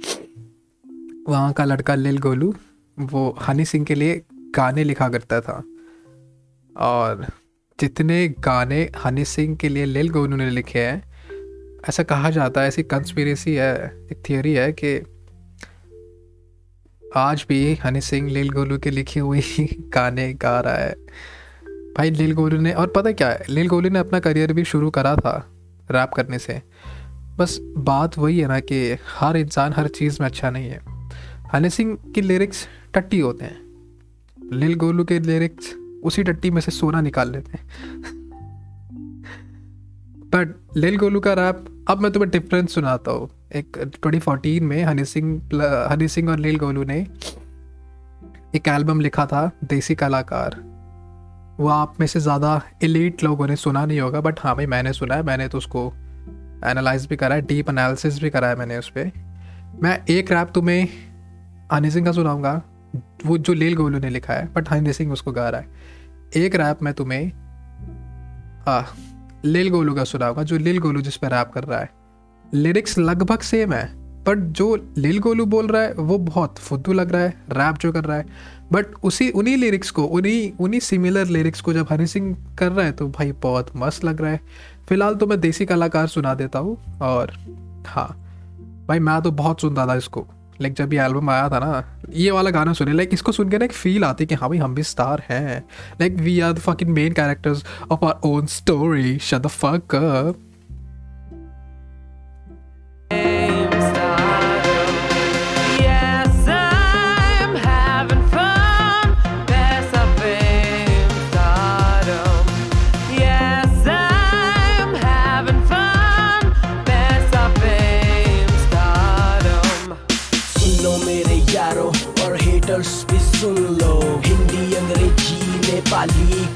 वहाँ 1.28 1.52
का 1.52 1.64
लड़का 1.64 1.94
लिल 1.94 2.18
गोलू, 2.18 2.54
वो 2.98 3.38
हनी 3.48 3.64
सिंह 3.64 3.84
के 3.84 3.94
लिए 3.94 4.22
गाने 4.32 4.84
लिखा 4.84 5.08
करता 5.08 5.40
था। 5.40 5.62
और 6.76 7.26
जितने 7.80 8.28
गाने 8.28 8.92
हनी 9.04 9.24
सिंह 9.24 9.56
के 9.56 9.68
लिए 9.68 9.84
लिल 9.84 10.08
गोलू 10.08 10.36
ने 10.36 10.50
लिखे 10.50 10.78
हैं 10.78 11.11
ऐसा 11.88 12.02
कहा 12.02 12.30
जाता 12.30 12.60
है, 12.60 12.68
ऐसी 12.68 12.82
कंस्पिरेसी 12.82 13.54
है, 13.54 14.06
एक 14.12 14.22
थियोरी 14.28 14.52
है 14.52 14.72
कि 14.72 15.02
आज 17.16 17.46
भी 17.48 17.74
हनी 17.74 18.00
सिंह, 18.00 18.30
लील 18.30 18.50
गोलू 18.50 18.78
के 18.78 18.90
लिखे 18.90 19.20
हुए 19.20 19.42
गाने 19.72 20.34
गा 20.34 20.60
रहा 20.60 20.74
है। 20.74 20.94
भाई, 21.96 22.10
लील 22.10 22.34
गोलू 22.34 22.60
ने, 22.60 22.72
और 22.72 22.86
पता 22.86 23.12
क्या 23.12 23.30
है, 23.30 23.42
लील 23.48 23.68
गोलू 23.68 23.88
ने 23.88 23.98
अपना 23.98 24.20
करियर 24.20 24.52
भी 24.52 24.64
शुरू 24.64 24.90
करा 24.90 25.16
था 25.16 25.52
रैप 25.90 26.10
करने 26.10 26.38
से। 26.38 26.62
बस 27.38 27.58
बात 27.62 28.18
वही 28.18 28.40
है 28.40 28.48
ना 28.48 28.60
कि 28.60 28.96
हर 29.18 29.36
इंसान 29.36 29.72
हर 29.72 29.88
चीज़ 29.88 30.18
में 30.20 30.28
अच्छा 30.28 30.50
नहीं 30.50 30.68
है। 30.68 30.80
हनी 31.54 31.70
सिंह 31.70 31.98
की 32.14 32.20
लिरिक्स 32.20 32.68
टट्टी 32.94 33.20
होते 33.20 33.44
हैं। 33.44 33.60
लील 34.52 34.74
गोलू 34.74 35.04
के 35.04 35.18
लिरिक्स 35.18 35.74
उसी 36.04 36.22
टट्टी 36.22 36.50
में 36.50 36.60
से 36.60 36.70
सोना 36.70 37.00
निकाल 37.00 37.32
लेते 37.32 37.52
हैं। 37.52 37.68
बट 40.34 40.76
लील 40.76 40.96
गोलू 40.96 41.20
का 41.20 41.32
रैप 41.32 41.71
अब 41.88 42.00
मैं 42.00 42.10
तुम्हें 42.12 42.30
डिफरेंस 42.30 42.74
सुनाता 42.74 43.10
हूँ। 43.10 43.28
एक 43.54 43.76
2014 43.96 44.60
में 44.60 44.82
हनी 44.84 45.04
सिंह 45.04 45.62
हनी 45.90 46.08
सिंह 46.08 46.30
और 46.30 46.38
लील 46.38 46.58
गोलू 46.58 46.84
ने 46.84 46.98
एक 48.56 48.68
एल्बम 48.68 49.00
लिखा 49.00 49.26
था 49.26 49.50
देसी 49.64 49.94
कलाकार। 49.94 50.56
वो 51.60 51.68
आप 51.68 52.00
में 52.00 52.06
से 52.06 52.20
ज़्यादा 52.20 52.60
एलिट 52.82 53.24
लोगों 53.24 53.46
ने 53.46 53.56
सुना 53.56 53.84
नहीं 53.86 54.00
होगा 54.00 54.20
बट 54.20 54.40
हाँ 54.40 54.54
भाई 54.56 54.66
मैंने 54.66 54.92
सुना 54.92 55.14
है 55.14 55.22
मैंने 55.22 55.48
तो 55.48 55.58
उसको 55.58 55.92
एनालाइज 56.64 57.06
भी 57.06 57.16
करा 57.16 57.34
है 57.34 57.42
डीप 57.42 57.70
एनालिसिस 57.70 58.22
भी 58.22 58.30
करा 58.30 58.48
है 58.48 58.56
मैंने 58.56 58.78
उस 58.78 58.88
पर 58.88 59.10
मैं 59.82 59.98
एक 60.10 60.32
रैप 60.32 60.52
तुम्हें 60.54 60.88
हनी 61.72 61.90
सिंह 61.90 62.06
का 62.06 62.12
सुनाऊँगा 62.12 62.62
वो 63.26 63.38
जो 63.38 63.52
लील 63.52 63.76
गोलू 63.76 63.98
ने 63.98 64.10
लिखा 64.10 64.34
है 64.34 64.52
बट 64.52 64.70
हनी 64.70 64.92
सिंह 64.92 65.12
उसको 65.12 65.32
गा 65.32 65.48
रहा 65.48 65.60
है। 65.60 65.68
एक 66.36 66.54
रैप 66.54 66.82
मैं 66.82 66.94
तुम्हें 66.94 67.32
आ, 68.68 68.82
लील 69.44 69.70
गोलू 69.70 69.94
का 69.94 70.04
सुना 70.04 70.26
होगा 70.26 70.42
जो 70.42 70.58
लिल 70.58 70.78
गोलू 70.78 71.00
जिस 71.00 71.16
पर 71.16 71.30
रैप 71.30 71.50
कर 71.54 71.64
रहा 71.64 71.78
है। 71.80 71.90
लिरिक्स 72.44 72.98
लगभग 72.98 73.40
सेम 73.40 73.72
है 73.72 73.84
बट 74.26 74.38
जो 74.50 74.74
लील 74.98 75.18
गोलू 75.18 75.44
बोल 75.46 75.66
रहा 75.66 75.82
है, 75.82 75.92
वो 75.92 76.18
बहुत 76.18 76.58
फुद्दू 76.58 76.92
लग 76.92 77.12
रहा 77.12 77.22
है 77.22 77.30
रैप 77.52 77.78
जो 77.78 77.90
कर 77.92 78.04
रहा 78.04 78.16
है। 78.16 78.26
बट 78.72 78.94
उसी, 79.04 79.28
उन्हीं 79.30 79.56
लिरिक्स 79.56 79.90
को, 79.90 80.04
उन्हीं 80.04 80.52
उन्हीं 80.60 80.80
सिमिलर 80.80 81.26
लिरिक्स 81.26 81.60
को 81.60 81.72
जब 81.72 81.86
हनी 81.90 82.06
सिंह 82.06 82.36
कर 82.58 82.72
रहा 82.72 82.86
है 82.86 82.92
तो 82.92 83.08
भाई 83.08 83.32
बहुत 83.42 83.70
मस्त 83.76 84.04
लग 84.04 84.20
रहा 84.20 84.30
है। 84.30 84.40
फ़िलहाल 84.88 85.14
तो 85.14 85.26
मैं 85.26 85.40
देसी 85.40 85.66
कलाकार 85.66 86.06
सुना 86.06 86.34
देता 86.34 86.58
हूँ, 86.58 86.76
और 87.02 87.32
हाँ 87.86 88.08
भाई 88.88 88.98
मैं 88.98 89.20
तो 89.22 89.30
बहुत 89.32 89.60
सुनता 89.60 89.86
था 89.86 89.94
इसको। 89.94 90.26
लाइक 90.60 90.74
जब 90.74 90.92
ये 90.94 91.00
एल्बम 91.00 91.30
आया 91.30 91.48
था 91.48 91.58
ना, 91.58 91.84
ये 92.10 92.30
वाला 92.30 92.50
गाना 92.50 92.72
सुने 92.72 92.92
लाइक 92.92 93.10
इसको 93.12 93.32
सुन 93.32 93.50
के 93.50 93.58
ना 93.58 93.64
एक 93.64 93.72
फील 93.72 94.04
आती 94.04 94.26
कि 94.26 94.34
हाँ 94.34 94.48
भाई, 94.48 94.58
हम 94.58 94.74
भी 94.74 94.82
स्टार 94.82 95.22
हैं। 95.28 95.58
Like 96.00 96.16
we 96.16 96.38
are 96.40 96.52
the 96.52 96.58
fucking 96.58 96.90
main 96.90 97.12
characters 97.12 97.64
of 97.90 98.04
our 98.04 98.20
own 98.24 98.46
story 98.46 99.18
shut 99.18 99.38
the 99.38 99.46
fuck 99.46 99.94
up 99.94 100.40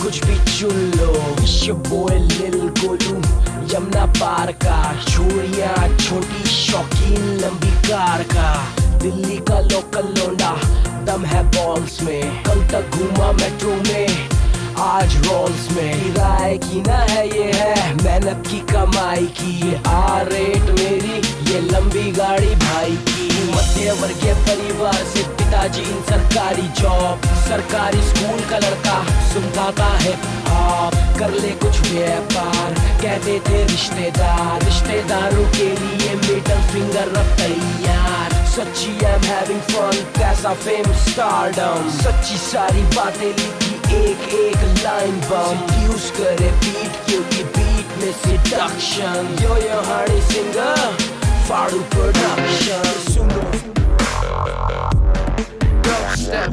कुछ 0.06 0.24
भी 0.24 0.34
चुन 0.58 0.76
लो। 0.96 1.12
बॉय 1.88 2.18
लिल 2.18 2.58
गोलू 2.78 3.14
यमुना 3.72 4.04
पार 4.18 4.52
का 4.64 4.76
छोरिया 5.02 5.72
छोटी, 5.96 6.44
शौकीन, 6.48 7.24
लंबी 7.36 7.70
कार 7.88 8.22
का। 8.22 8.52
दिल्ली 8.98 9.38
का 9.48 9.58
लोकल 9.60 10.14
लोंडा, 10.18 10.52
दम 11.04 11.24
है 11.24 11.42
बॉल्स 11.50 12.00
में। 12.02 12.44
कल 12.44 12.66
तक 12.68 12.96
घूमा 12.96 13.32
मेट्रो 13.32 13.74
में, 13.88 14.28
आज 14.78 15.16
रोल्स 15.26 15.70
में। 15.76 15.92
किराए 16.02 16.56
की 16.58 16.80
ना 16.80 16.98
है 17.10 17.28
ये 17.28 17.50
है, 17.52 17.94
मेहनत 17.94 18.46
की 18.46 18.60
कमाई 18.72 19.26
की। 19.40 19.74
आ 19.86 20.20
रेट 20.22 20.70
मेरी, 20.80 21.18
ये 21.52 21.60
लंबी 21.72 22.10
गाड़ी 22.12 22.54
भाई 22.54 22.96
की। 23.08 23.25
मध्य 23.46 23.92
वर्गीय 24.00 24.34
परिवार 24.46 25.02
से 25.12 25.22
पिताजी 25.36 25.82
इन 25.82 26.00
सरकारी 26.10 26.68
जॉब 26.80 27.26
सरकारी 27.48 28.02
स्कूल 28.02 28.40
का 28.50 28.58
लड़का 28.58 28.96
सुनता 29.32 29.88
है, 30.02 30.12
आप 30.52 30.94
कर 31.18 31.30
ले 31.40 31.50
कुछ 31.62 31.80
व्यापार। 31.90 32.74
कहते 33.02 33.38
थे 33.48 33.62
रिश्तेदार, 33.64 34.62
रिश्तेदारों 34.64 35.44
के 35.50 35.68
लिए 35.82 36.14
मिडल 36.16 36.60
फिंगर 36.72 37.12
रख 37.16 37.36
तैयार। 37.40 38.34
सच्ची 38.56 38.92
एम 39.06 39.24
हैविंग 39.30 39.60
फन 39.70 40.02
पैसा 40.18 40.52
फेम 40.64 40.92
स्टारडम 41.04 41.90
सच्ची 41.98 42.36
सारी 42.44 42.82
बातें 42.96 43.26
लिखी 43.26 43.74
एक 43.96 44.28
एक 44.34 44.62
लाइन 44.84 45.20
बम 45.30 45.60
यूज़ 45.82 46.10
करे 46.12 46.50
बीट 46.62 47.04
क्योंकि 47.06 47.44
बीट 47.56 47.98
में 48.02 48.12
seduction 48.22 49.36
yo 49.42 49.56
yo 49.66 49.80
Honey 49.90 50.20
singer 50.32 51.05
Faru 51.46 51.78
Production 51.90 52.82
Dubstep. 55.84 56.50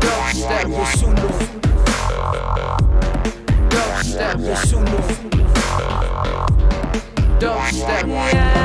Dubstep 0.00 0.66
Dubstep 0.66 0.66
Dubstep 3.70 4.36
Dubstep 7.38 8.06
Yeah 8.08 8.63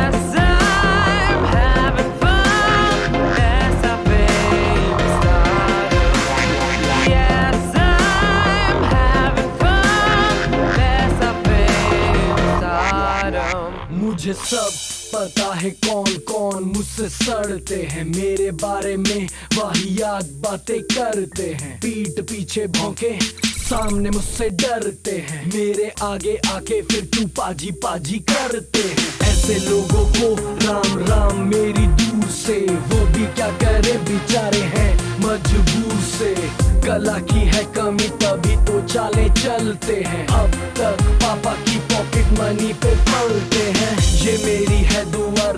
है 15.60 15.70
कौन 15.86 16.18
कौन 16.28 16.64
मुझसे 16.66 17.10
सड़ते 17.10 17.76
हैं? 17.84 18.04
मेरे 18.06 18.50
बारे 18.62 18.96
में 18.98 19.28
वाहियात 19.56 20.30
बातें 20.44 20.82
करते 20.84 21.48
हैं। 21.54 21.78
पीठ 21.78 22.20
पीछे 22.22 22.66
भौंके, 22.70 23.12
सामने 23.60 24.10
मुझसे 24.10 24.50
डरते 24.52 25.12
हैं। 25.30 25.44
मेरे 25.46 25.92
आगे 26.02 26.36
आके 26.48 26.82
फिर 26.82 27.06
तू 27.16 27.26
पाजी 27.38 27.72
पाजी 27.84 28.20
करते 28.30 28.80
हैं। 28.80 29.08
ऐसे 29.30 29.58
लोगों 29.60 30.06
को 30.12 30.34
राम 30.66 30.98
राम 31.00 31.40
मेरी 31.48 31.88
दूर 32.00 32.30
से। 32.32 32.60
वो 32.62 33.06
भी 33.08 33.26
क्या 33.36 33.52
करे 33.58 33.98
बेचारे 34.10 34.62
हैं 34.76 34.94
मजबूर 35.20 36.02
से। 36.10 36.34
कला 36.82 37.18
की 37.22 37.46
है 37.48 37.64
कमी 37.76 38.08
तभी 38.22 38.56
तो 38.66 38.82
चाले 38.88 39.28
चलते 39.42 39.96
हैं। 40.08 40.26
अब 40.28 40.52
तक 40.78 41.04
पापा 41.24 41.54
की 41.64 41.78
पॉकेट 41.92 42.40
मनी 42.40 42.74
पे 42.74 42.96
पलते 43.06 43.64
हैं। 43.80 43.98
ये 44.22 44.38
मेरी 44.46 44.82
है 44.86 45.04
दुआ 45.12 45.49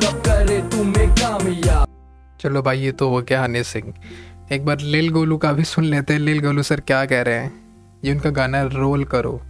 चलो 2.41 2.61
भाई, 2.61 2.79
ये 2.79 2.91
तो 2.91 3.09
हो 3.09 3.21
गया 3.21 3.43
हनी 3.43 3.63
सिंह। 3.63 3.93
एक 4.51 4.65
बार 4.65 4.79
लिल 4.79 5.09
गोलू 5.09 5.37
का 5.37 5.53
भी 5.53 5.63
सुन 5.63 5.83
लेते 5.83 6.13
हैं। 6.13 6.19
लिल 6.19 6.39
गोलू 6.39 6.63
सर 6.63 6.79
क्या 6.79 7.05
कह 7.05 7.21
रहे 7.21 7.35
हैं? 7.35 7.53
ये 8.03 8.13
उनका 8.13 8.29
गाना 8.29 8.57
है, 8.57 8.69
रोल 8.69 9.03
करो। 9.03 9.41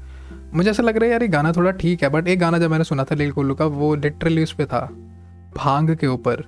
मुझे 0.53 0.71
ऐसा 0.71 0.83
लग 0.83 0.97
रहा 0.97 1.05
है 1.05 1.11
यार, 1.11 1.21
ये 1.21 1.27
गाना 1.27 1.51
थोड़ा 1.51 1.71
ठीक 1.71 2.03
है 2.03 2.09
बट 2.09 2.27
एक 2.27 2.39
गाना 2.39 2.57
जब 2.57 2.71
मैंने 2.71 2.83
सुना 2.83 3.03
था 3.03 3.15
लिल 3.15 3.31
गोलू 3.31 3.55
का, 3.55 3.65
वो 3.65 3.95
लिटरली 3.95 4.43
उस 4.43 4.51
पर 4.51 4.65
था। 4.65 4.89
भाँग 5.57 5.95
के 5.95 6.07
ऊपर। 6.07 6.43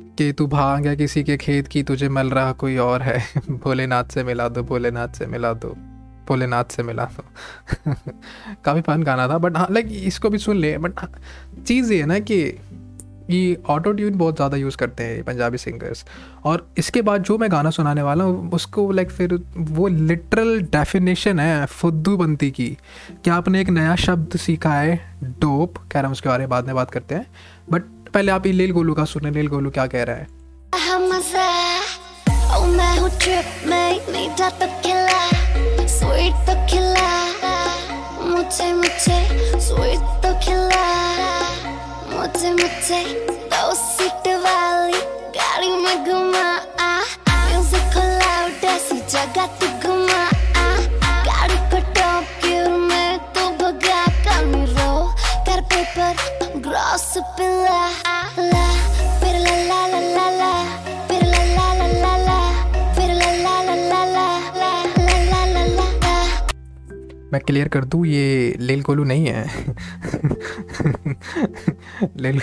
कि 0.00 0.32
तू 0.32 0.46
भाँग 0.46 0.86
है 0.86 0.96
किसी 0.96 1.24
के 1.24 1.36
खेत 1.36 1.68
की, 1.68 1.82
तुझे 1.82 2.08
मिल 2.08 2.26
रहा 2.26 2.52
कोई 2.52 2.76
और 2.76 3.02
है। 3.02 3.24
भोलेनाथ 3.50 4.04
से 4.04 4.24
मिला 4.24 4.48
दो, 4.48 4.62
भोलेनाथ 4.62 5.08
से 5.08 5.26
मिला 5.26 5.52
दो। 5.52 5.68
भोलेनाथ 6.28 6.64
से 6.64 6.82
मिला 6.82 7.04
दो। 7.04 7.24
काफ़ी 8.64 8.80
फन 8.80 9.02
गाना 9.02 9.28
था 9.28 9.38
बट 9.38 9.56
हाँ 9.56 9.68
लाइक 9.70 9.88
इसको 9.90 10.30
भी 10.30 10.38
सुन 10.38 10.56
ले 10.56 10.78
बट 10.78 10.92
चीज़ 11.64 11.92
ये 11.92 12.00
है 12.00 12.06
ना 12.06 12.18
कि 12.18 12.58
ये 13.30 13.56
ऑटो 13.68 13.92
ट्यून 13.92 14.14
बहुत 14.14 14.36
ज़्यादा 14.36 14.56
यूज़ 14.56 14.76
करते 14.76 15.04
हैं 15.04 15.24
पंजाबी 15.24 15.58
सिंगर्स 15.58 16.04
और 16.44 16.68
इसके 16.78 17.02
बाद 17.02 17.22
जो 17.22 17.38
मैं 17.38 17.52
गाना 17.52 17.70
सुनाने 17.70 18.02
वाला 18.02 18.24
हूँ, 18.24 18.50
उसको 18.50 18.92
लाइक 18.92 19.10
फिर 19.10 19.44
वो 19.56 19.88
लिटरल 19.88 20.60
डेफिनेशन 20.60 21.40
है 21.40 21.66
फुद्दू 21.66 22.16
बनती 22.16 22.50
की। 22.50 22.76
क्या 23.24 23.34
आपने 23.34 23.60
एक 23.60 23.68
नया 23.68 23.96
शब्द 23.96 24.36
सीखा 24.36 24.72
है? 24.72 25.18
डोप 25.24 25.76
कह 25.76 26.00
रहा 26.00 26.06
हूँ 26.06 26.12
उसके 26.12 26.28
बारे 26.28 26.42
में 26.42 26.50
बाद 26.50 26.66
में 26.66 26.74
बात 26.74 26.90
करते 26.90 27.14
हैं। 27.14 27.26
बट 27.70 27.82
पहले 28.14 28.32
आप 28.32 28.46
लील 28.46 28.72
गोलू 28.72 28.94
का 28.94 29.04
सुने। 29.04 29.30
लील 29.30 29.46
गोलू 29.46 29.70
क्या 29.70 29.86
कह 29.86 30.02
रहा 30.02 30.16
है? 30.16 30.26
तो 36.46 36.54
खिला। 36.66 37.06
स्वीट 39.58 40.22
तो 40.22 40.34
खिला। 40.40 41.35
못해 42.16 42.50
못해 42.50 43.04
또 43.50 43.74
씹대 43.74 44.40
발리 44.40 44.92
가리 45.36 45.68
먹으마 45.70 46.62
क्लियर 67.46 67.68
कर 67.68 67.84
दूँ, 67.84 68.04
ये 68.06 68.56
लेल 68.60 68.82
कोलू 68.82 69.04
नहीं 69.04 69.26
है। 69.26 69.46
लेल 72.16 72.40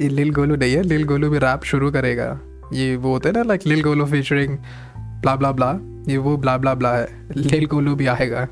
ये 0.00 0.08
लिल 0.08 0.30
गोलू 0.30 0.56
नहीं 0.56 0.74
है। 0.74 0.82
लिल 0.82 1.04
गोलू 1.04 1.30
भी 1.30 1.38
रैप 1.38 1.64
शुरू 1.64 1.90
करेगा। 1.90 2.38
ये 2.72 2.96
वो 2.96 3.12
होते 3.12 3.28
हैं 3.28 3.36
ना 3.36 3.42
like 3.42 3.66
lil 3.66 3.82
Golu 3.82 4.06
featuring 4.06 4.56
blah 4.96 5.34
blah 5.36 5.52
blah 5.52 5.70
ये 6.08 6.16
वो 6.16 6.36
ब्ला 6.36 6.56
ब्ला 6.58 6.74
ब्ला 6.74 6.92
है। 6.96 7.06
लिल 7.36 7.66
गोलू 7.66 7.94
भी 7.94 8.06
आएगा। 8.06 8.46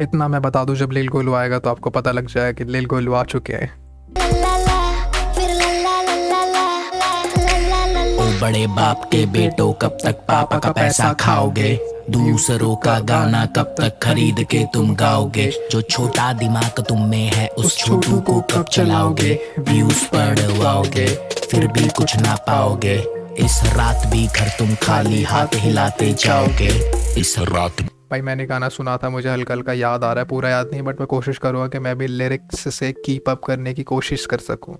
इतना 0.00 0.28
मैं 0.28 0.42
बता 0.42 0.64
दूँ, 0.64 0.76
जब 0.76 0.90
लिल 0.90 1.08
गोलू 1.08 1.34
आएगा 1.34 1.58
तो 1.58 1.70
आपको 1.70 1.90
पता 1.90 2.10
लग 2.12 2.26
जाएगा 2.26 2.52
कि 2.52 2.64
लिल 2.64 2.86
गोलू 2.86 3.12
आ 3.12 3.22
चुके 3.24 3.52
हैं। 3.52 3.70
बड़े 8.40 8.66
बाप 8.66 9.04
के 9.04 9.24
बेटो 9.26 9.72
कब 9.72 9.96
तक 10.04 10.14
पापा 10.28 10.58
का 10.58 10.70
पैसा 10.72 11.12
खाओगे? 11.12 11.78
दूसरों 12.10 12.76
का 12.76 12.98
गाना 13.00 13.44
कब 13.46 13.74
तक 13.78 13.98
खरीद 14.02 14.42
के 14.50 14.64
तुम 14.64 14.94
गाओगे? 14.94 15.46
जो 15.72 15.80
छोटा 15.82 16.32
दिमाग 16.32 16.80
तुम 16.80 17.02
में 17.02 17.26
है 17.26 17.48
उस 17.48 17.76
छोटू 17.78 18.20
को 18.20 18.40
कब 18.40 18.64
चलाओगे? 18.64 19.32
व्यूज़ 19.58 20.04
बढ़वाओगे 20.14 21.06
फिर 21.50 21.66
भी 21.66 21.88
कुछ 21.88 22.16
ना 22.16 22.34
पाओगे। 22.34 22.96
इस 23.38 23.60
रात 23.76 24.06
भी 24.06 24.26
घर 24.26 24.48
तुम 24.48 24.74
खाली 24.74 25.22
हाथ 25.22 25.54
हिलाते 25.54 26.12
जाओगे। 26.12 26.68
इस 27.20 27.34
रात 27.38 27.82
भाई 28.10 28.20
मैंने 28.20 28.46
गाना 28.46 28.68
सुना 28.68 28.96
था 28.96 29.10
मुझे 29.10 29.28
हल्का 29.30 29.54
हल्का 29.54 29.72
याद 29.72 30.04
आ 30.04 30.12
रहा 30.12 30.22
है 30.22 30.28
पूरा 30.28 30.48
याद 30.48 30.70
नहीं 30.72 30.82
बट 30.82 31.00
मैं 31.00 31.06
कोशिश 31.06 31.38
करूँगा 31.38 31.68
कि 31.68 31.78
मैं 31.78 31.96
भी 31.98 32.06
लिरिक्स 32.06 32.74
से 32.74 32.92
कीप 32.92 33.30
अप 33.30 33.44
करने 33.44 33.74
की 33.74 33.82
कोशिश 33.82 34.26
कर 34.26 34.38
सकूँ। 34.38 34.76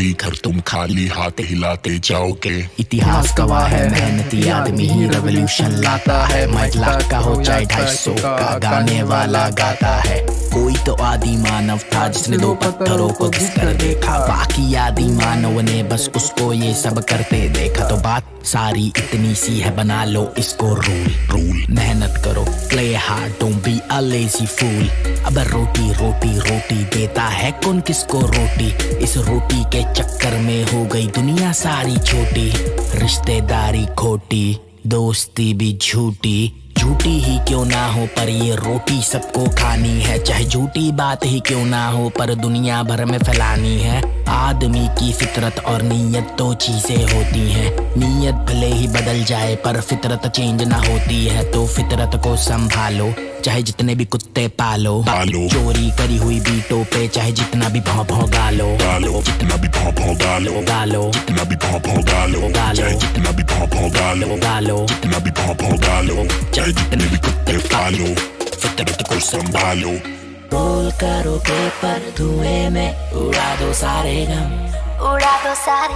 घर 0.00 0.34
तुम 0.44 0.60
खाली 0.66 1.06
हाथ 1.08 1.40
हिलाते 1.40 1.98
जाओगे। 2.04 2.56
इतिहास 2.80 3.34
गवाह 3.38 3.66
है 3.66 3.88
मेहनती 3.90 4.48
आदमी 4.48 4.86
ही 4.88 5.08
रेवोल्यूशन 5.08 5.76
लाता 5.76 6.24
है। 6.26 6.46
मज 6.52 6.76
लाख 6.76 7.10
का 7.10 7.18
हो 7.18 7.34
चाहे 7.42 7.64
ढाई 7.66 7.94
सौ 7.96 8.14
का 8.14 8.56
गाने 8.58 9.02
वाला 9.02 9.48
गाता 9.60 9.94
है। 10.00 10.18
कोई 10.50 10.74
तो 10.86 10.94
आदि 11.04 11.36
मानव 11.36 11.78
था 11.92 12.06
जिसने 12.08 12.38
दो 12.38 12.54
पत्थरों 12.54 13.10
को 13.10 13.28
घिस 13.28 13.50
कर 13.50 13.74
देखा। 13.76 14.18
बाकी 14.26 14.74
आदि 14.78 15.04
मानव 15.04 15.60
ने 15.60 15.82
बस 15.82 16.10
उसको 16.16 16.52
ये 16.52 16.74
सब 16.74 17.02
करते 17.04 17.48
देखा। 17.50 17.88
तो 17.88 17.96
बात 17.98 18.28
सारी 18.46 18.86
इतनी 18.88 19.34
सी 19.34 19.58
है 19.60 19.74
बना 19.76 20.04
लो 20.04 20.22
इसको 20.38 20.74
रूल 20.74 21.10
रूल 21.30 21.64
मेहनत 21.70 22.22
करो 22.24 22.44
play 22.70 22.94
hard 22.96 23.32
don't 23.40 23.62
be 23.64 23.78
a 23.90 24.00
lazy 24.00 24.46
fool 24.48 24.88
अब 25.26 25.38
रोटी 25.48 25.92
रोटी 25.92 26.38
रोटी 26.38 26.84
देता 26.96 27.22
है 27.24 27.50
कौन 27.64 27.80
किसको 27.80 28.20
रोटी? 28.20 28.68
इस 29.04 29.16
रोटी 29.18 29.62
के 29.64 29.82
चक्कर 29.94 30.38
में 30.38 30.64
हो 30.64 30.84
गई 30.84 31.06
दुनिया 31.06 31.52
सारी 31.52 31.96
छोटी। 31.96 32.50
रिश्तेदारी 32.98 33.86
खोटी, 33.98 34.58
दोस्ती 34.86 35.54
भी 35.54 35.78
झूठी। 35.82 36.56
झूठी 36.78 37.10
ही 37.20 37.38
क्यों 37.38 37.64
ना 37.64 37.86
हो 37.86 38.06
पर 38.06 38.28
ये 38.28 38.54
रोटी 38.54 39.02
सबको 39.02 39.44
खानी 39.48 40.00
है। 40.00 40.18
चाहे 40.18 40.44
झूठी 40.44 40.92
बात 40.92 41.24
ही 41.24 41.40
क्यों 41.40 41.64
ना 41.64 41.86
हो 41.88 42.08
पर 42.08 42.34
दुनिया 42.34 42.82
भर 42.82 43.04
में 43.04 43.18
फैलानी 43.18 43.76
है। 43.78 44.24
आदमी 44.28 44.86
की 44.98 45.12
फितरत 45.12 45.58
और 45.58 45.82
नीयत 45.82 46.34
दो 46.38 46.52
चीज़ें 46.54 47.02
होती 47.04 47.50
हैं। 47.52 47.70
नीयत 47.96 48.34
भले 48.34 48.66
ही 48.66 48.88
बदल 48.88 49.22
जाए 49.24 49.54
पर 49.56 49.80
फितरत 49.80 50.26
चेंज 50.26 50.62
ना 50.62 50.76
होती 50.76 51.24
है। 51.26 51.50
तो 51.52 51.66
फितरत 51.66 52.20
को 52.24 52.36
संभालो। 52.36 53.12
चाहे 53.40 53.62
जितने 53.62 53.94
भी 53.94 54.04
कुत्ते 54.04 54.48
पालो। 54.48 55.02
पालो। 55.02 55.48
चोरी 55.48 55.90
करी 55.90 56.16
हुई 56.16 56.40
बीटों 56.40 56.84
पे 56.84 57.08
चाहे 57.08 57.32
जितना 57.32 57.68
भी 57.68 57.80
भौं 57.80 58.04
भौं 58.06 58.32
गालो। 58.32 58.66
गालो। 58.66 59.22
जितना 59.22 59.56
भी 59.56 59.68
भौं 59.68 59.92
भौं 59.92 60.16
गालो। 60.16 60.52
गालो। 60.52 61.10
जितना 61.10 61.44
भी 61.44 61.56
भौं 61.56 61.80
भौं 61.80 62.04
गालो। 62.04 62.40
गालो। 62.40 62.74
चाहे 62.74 62.94
जितना 62.94 63.30
भी 63.30 63.42
भौं 63.42 63.66
भौं 63.66 63.94
गालो। 63.94 64.26
गालो। 64.26 64.86
जितना 64.86 65.18
भी 65.18 65.30
भौं 65.30 65.54
भौं 65.54 65.78
गालो। 65.78 66.50
चाहे 66.52 66.72
जितने 66.72 67.06
भी 67.06 67.18
कुत्ते 67.18 67.56
पालो। 67.56 68.14
फितरत 68.44 69.06
को 69.08 69.20
संभालो। 69.20 70.20
रोल 70.52 70.90
करो 70.90 71.36
पेपर 71.38 72.14
धुएँ 72.18 72.70
में 72.70 73.12
उड़ा 73.12 73.56
दो 73.56 73.72
सारे 73.72 74.26
गम। 74.26 74.70
उड़ा 75.06 75.36
दो 75.44 75.54
सारे। 75.54 75.94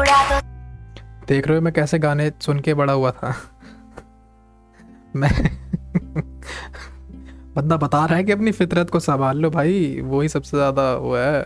उड़ा 0.00 0.22
दो। 0.30 0.46
देख 1.28 1.46
रहे 1.46 1.56
हो 1.56 1.62
मैं 1.62 1.72
कैसे 1.72 1.98
गाने 1.98 2.32
सुन 2.40 2.60
के 2.60 2.74
बड़ा 2.74 2.92
हुआ 2.92 3.10
था। 3.10 3.36
मैं 5.16 5.58
बंदा 7.56 7.76
बता 7.76 8.04
रहा 8.04 8.16
है 8.16 8.24
कि 8.24 8.32
अपनी 8.32 8.52
फितरत 8.52 8.90
को 8.90 9.00
संभाल 9.00 9.38
लो 9.38 9.50
भाई, 9.50 10.00
वही 10.02 10.28
सबसे 10.28 10.56
ज़्यादा 10.56 10.92
वो 10.94 11.14
है। 11.16 11.42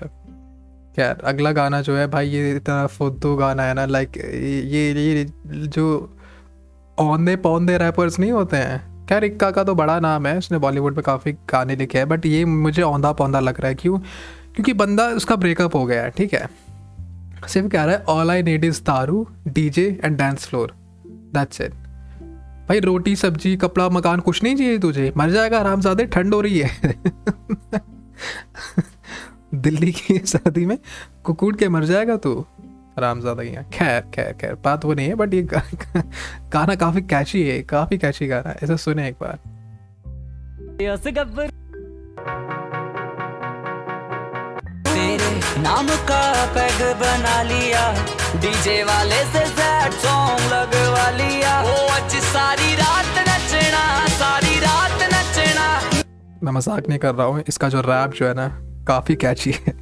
खैर, 0.96 1.20
अगला 1.24 1.52
गाना 1.52 1.80
जो 1.80 1.96
है 1.96 2.06
भाई, 2.06 2.28
ये 2.28 2.54
इतना 2.56 2.86
फुद्दू 2.88 3.34
गाना 3.36 3.62
है 3.62 3.74
ना 3.74 3.84
लाइक 3.86 4.16
ये 4.16 4.90
ये 4.92 5.24
जो 5.68 6.16
औंधे 6.98 7.36
पौंधे 7.38 7.76
रैपर्स 7.78 8.18
नहीं 8.18 8.32
होते 8.32 8.56
हैं। 8.56 9.06
खैर, 9.06 9.24
इक्का 9.24 9.50
का 9.50 9.64
तो 9.64 9.74
बड़ा 9.74 9.98
नाम 10.00 10.26
है 10.26 10.36
उसने 10.38 10.58
बॉलीवुड 10.58 10.96
में 10.96 11.02
काफ़ी 11.02 11.32
गाने 11.50 11.76
लिखे 11.76 11.98
हैं 11.98 12.08
बट 12.08 12.26
ये 12.26 12.44
मुझे 12.44 12.82
औंधा 12.82 13.12
पौंधा 13.12 13.40
लग 13.40 13.60
रहा 13.60 13.68
है, 13.68 13.74
क्यों? 13.74 13.98
क्योंकि 14.54 14.72
बंदा 14.74 15.06
उसका 15.12 15.36
ब्रेकअप 15.36 15.74
हो 15.76 15.84
गया 15.86 16.02
है, 16.02 16.10
ठीक 16.10 16.34
है। 16.34 16.48
सिर्फ़ 17.48 17.68
कह 17.68 17.84
रहा 17.84 17.94
है 17.94 18.04
ऑल 18.08 18.30
आई 18.30 18.42
नीड 18.42 18.64
इज़ 18.64 18.82
दारू 18.82 19.26
DJ 19.48 19.86
and 20.04 20.16
dance 20.18 20.46
floor 20.46 20.74
that's 21.34 21.60
it 21.60 21.74
भाई, 22.72 22.80
रोटी, 22.80 23.14
सब्ज़ी, 23.16 23.56
कपड़ा, 23.56 23.88
मकान, 23.88 24.20
कुछ 24.20 24.42
नहीं 24.42 24.56
चाहिए 24.56 24.78
तुझे। 24.78 25.12
मर 25.16 25.30
जाएगा 25.30 25.58
आराम 25.58 25.80
ज़्यादा 25.80 26.04
ठंड 26.14 26.34
हो 26.34 26.40
रही 26.40 26.58
है। 26.58 26.94
दिल्ली 29.56 29.90
की 29.92 30.18
सर्दी 30.26 30.64
में 30.66 30.76
कुकुट 31.24 31.58
के 31.58 31.68
मर 31.68 31.84
जाएगा 31.84 32.16
तू। 32.16 32.32
आराम 32.98 33.20
ज़्यादा 33.20 33.42
ही 33.42 33.50
है। 33.50 33.64
खैर 33.72 34.00
खैर 34.14 34.32
खैर, 34.40 34.54
बात 34.64 34.84
वो 34.84 34.94
नहीं 34.94 35.08
है 35.08 35.14
बट 35.14 35.34
ये 35.34 35.42
गाना 35.42 36.74
काफ़ी 36.74 37.02
कैची 37.04 37.42
है, 37.42 37.60
काफ़ी 37.64 37.98
कैची 37.98 38.26
गाना 38.26 38.50
है। 38.50 38.56
ऐसा 38.62 38.76
सुने 38.78 39.08
एक 39.08 39.16
बार। 39.22 39.38
नाम 45.58 45.86
का 46.08 46.22
पैग 46.54 46.80
बना 47.00 47.42
लिया, 47.42 47.82
डीजे 48.40 48.82
वाले 48.84 49.22
से 49.32 49.46
सैड 49.48 49.92
सॉन्ग 50.02 50.52
लगवा 50.52 51.08
लिया। 51.10 51.41
मैं 56.44 56.52
मज़ाक 56.52 56.88
नहीं 56.88 56.98
कर 56.98 57.14
रहा 57.14 57.26
हूँ, 57.26 57.42
इसका 57.48 57.68
जो 57.68 57.80
रैप 57.80 58.12
जो 58.12 58.26
है 58.26 58.34
ना, 58.34 58.46
काफ़ी 58.88 59.14
कैची 59.16 59.50
है। 59.50 59.74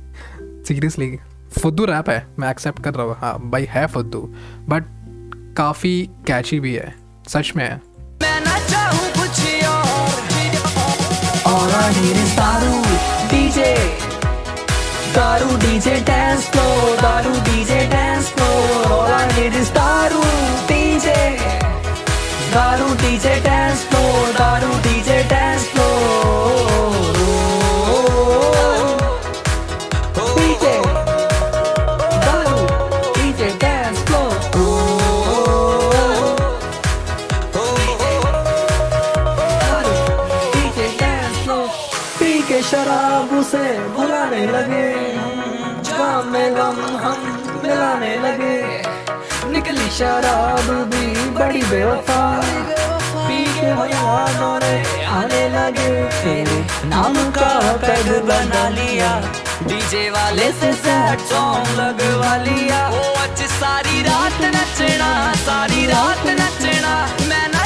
सीरियसली 0.64 1.18
फुद्दू 1.61 1.85
रैप 1.85 2.11
है, 2.11 2.27
मैं 2.38 2.51
एक्सेप्ट 2.51 2.83
कर 2.85 2.94
रहा 2.94 3.07
हूँ। 3.07 3.16
हाँ 3.20 3.51
भाई 3.51 3.66
है 3.70 3.87
फुद्दू 3.87 4.20
बट 4.68 4.85
काफ़ी 5.57 5.94
कैची 6.27 6.61
भी 6.61 6.75
है, 6.75 6.94
सच 7.29 7.53
में 7.57 7.64
है। 7.64 7.81
डीजे 23.01 23.35
डांस 23.44 23.83
फ्लोर 23.85 24.33
दारू 24.33 24.68
डीजे 24.83 25.23
डांस 25.23 25.70
शराब 42.62 43.38
उसे 43.38 43.88
भुलाने 43.88 44.46
लगे। 44.46 44.92
जाम 45.83 46.27
में 46.27 46.57
गम 46.57 46.96
हम 46.96 47.42
मिलाने 47.64 48.18
लगे। 48.18 48.83
निकली 49.53 49.90
शराब 49.90 50.70
भी 50.94 51.31
बड़ी 51.31 51.62
बेवफा 51.62 52.42
पी 53.29 53.44
के 53.44 53.75
ने 54.59 55.05
आने 55.05 55.49
लगे। 55.49 56.05
तेरे 56.05 56.66
नाम 56.85 57.31
का 57.31 57.73
पैग 57.73 58.23
बना 58.23 58.68
लिया। 58.68 59.23
डीजे 59.62 60.11
वाले 60.11 60.53
से 60.53 60.73
सैड 60.73 61.18
सॉन्ग 61.18 61.66
लगवा 61.68 62.37
लिया। 62.37 62.88
ओ, 62.88 63.14
आज 63.14 63.42
सारी 63.42 64.03
रात 64.03 64.42
नचना, 64.42 65.35
सारी 65.35 65.87
रात 65.87 66.27
नचना। 66.27 67.09
मैं 67.29 67.60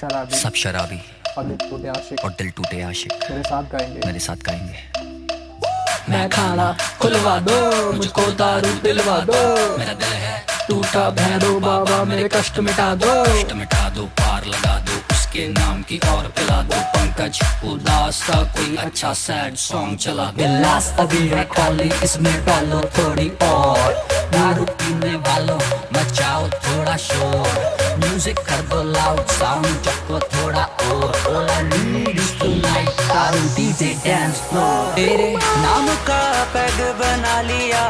शराबी। 0.00 0.36
सब 0.36 0.54
शराबी। 0.54 1.00
और 1.38 1.44
दिल 1.44 1.68
टूटे 1.70 1.88
आशिक। 1.88 2.24
और 2.24 2.30
दिल 2.30 2.50
टूटे 2.50 2.82
आशिक। 2.82 3.12
मेरे 3.30 3.42
साथ 3.42 3.62
गाएँगे। 3.62 4.06
मेरे 4.06 4.18
साथ 4.18 4.36
गाएँगे। 4.36 6.12
मैं 6.12 6.28
खाना 6.30 6.66
खुलवा 7.00 7.38
दो 7.38 7.92
मुझको 7.92 8.22
दारू 8.32 8.72
दिलवा 8.82 9.18
दो। 9.20 9.40
मेरा 9.78 9.92
दिल 9.92 10.12
है 10.14 10.44
टूटा 10.68 11.08
भैरो 11.10 11.58
बाबा 11.60 12.02
मेरे 12.04 12.28
कष्ट 12.34 12.58
मिटा 12.58 12.94
दो। 12.94 13.24
कष्ट 13.24 13.52
मिटा 13.52 13.88
दो 13.90 14.04
पार 14.20 14.44
लगा 14.44 14.78
दो 14.80 15.00
उसके 15.14 15.48
नाम 15.48 15.82
की 15.82 15.98
और 16.08 16.28
पिला 16.28 16.60
दो। 16.62 16.80
पंकज 16.96 17.40
उदास 17.64 18.22
का 18.28 18.42
कोई 18.52 18.76
अच्छा 18.76 19.12
सैड 19.14 19.56
सॉन्ग 19.56 19.98
चला 19.98 20.24
दो। 20.24 20.36
गिलास 20.36 20.94
अभी 20.98 21.26
है 21.28 21.44
खाली 21.56 21.90
इसमें 22.04 22.34
डालो 22.46 22.80
थोड़ी 22.98 23.28
और। 23.42 23.92
दारू 24.36 24.64
पीने 24.64 25.14
वालों 25.16 25.58
मचाओ 25.92 26.48
थोड़ा 26.48 26.96
शोर। 26.96 27.85
म्यूज़िक 28.16 28.38
कर 28.48 28.60
दो 28.68 28.82
लाउड 28.82 29.26
साउंड 29.28 29.66
चको 29.84 30.18
थोड़ा 30.32 30.62
और 30.84 31.02
all 31.30 31.48
I 31.50 31.62
need 31.62 32.18
is 32.18 32.30
to 32.38 32.46
tonight 32.46 33.00
दारू 33.08 33.40
डीजे 33.56 33.88
डांस 34.04 34.40
फ्लोर 34.48 34.94
तेरे 34.96 35.28
नाम 35.64 35.88
का 36.08 36.20
पैग 36.54 36.80
बना 37.00 37.34
लिया 37.48 37.82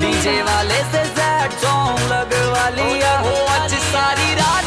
डीजे 0.00 0.34
वाले 0.48 0.80
से 0.92 1.04
सैड 1.18 1.58
सॉन्ग 1.64 2.00
लगवा 2.12 2.68
लिया। 2.78 3.12
हो 3.26 3.34
आज 3.56 3.74
सारी 3.92 4.32
रात 4.40 4.65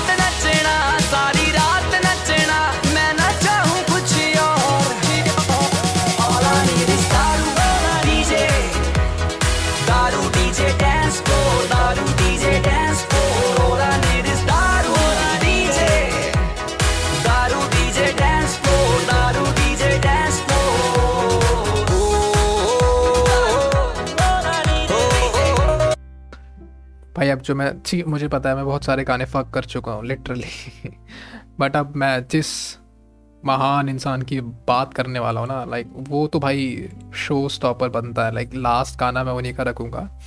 भाई, 27.20 27.30
अब 27.30 27.40
जो 27.40 27.56
मैं 27.56 27.82
ठीक 27.86 28.08
मुझे 28.08 28.28
पता 28.28 28.50
है 28.50 28.56
मैं 28.56 28.66
बहुत 28.66 28.84
सारे 28.84 29.04
गाने 29.04 29.26
फक 29.26 29.48
कर 29.54 29.64
चुका 29.64 29.92
हूँ 29.92 30.06
लिटरली 30.06 30.90
बट 31.60 31.76
अब 31.76 31.96
मैं 31.96 32.28
जिस 32.32 32.78
महान 33.46 33.90
इंसान 33.90 34.22
की 34.22 34.42
बात 34.42 34.94
करने 34.94 35.20
वाला 35.20 35.40
हूँ 35.40 35.48
ना 35.48 35.66
लाइक 35.66 35.90
वो 35.98 36.28
तो 36.28 36.40
भाई 36.40 36.90
शो 37.16 37.50
स्टॉपर 37.50 37.90
बनता 37.90 38.26
है. 38.26 38.34
लाइक 38.34 38.50
लास्ट 38.56 39.00
गाना 39.00 39.24
मैं 39.24 39.34
उन्हीं 39.34 39.54
का 39.54 39.64
रखूँगा. 39.64 40.20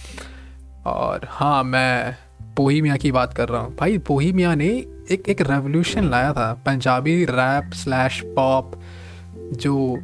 और 0.87 1.20
हाँ 1.31 1.64
मैं 1.64 2.16
पोही 2.57 2.83
मियाँ 2.83 2.98
की 2.98 3.12
बात 3.12 3.35
कर 3.35 3.48
रहा 3.48 3.61
हूँ. 3.61 3.76
भाई, 3.76 3.98
पोही 3.98 4.33
मियाँ 4.33 4.57
ने 4.57 4.68
एक 5.11 5.22
एक 5.28 5.40
रेवोल्यूशन 5.40 6.11
लाया 6.11 6.33
था. 6.33 6.62
पंजाबी 6.66 7.24
रैप 7.24 7.70
स्लैश 7.72 8.22
पॉप 8.24 8.81
जो 9.37 9.98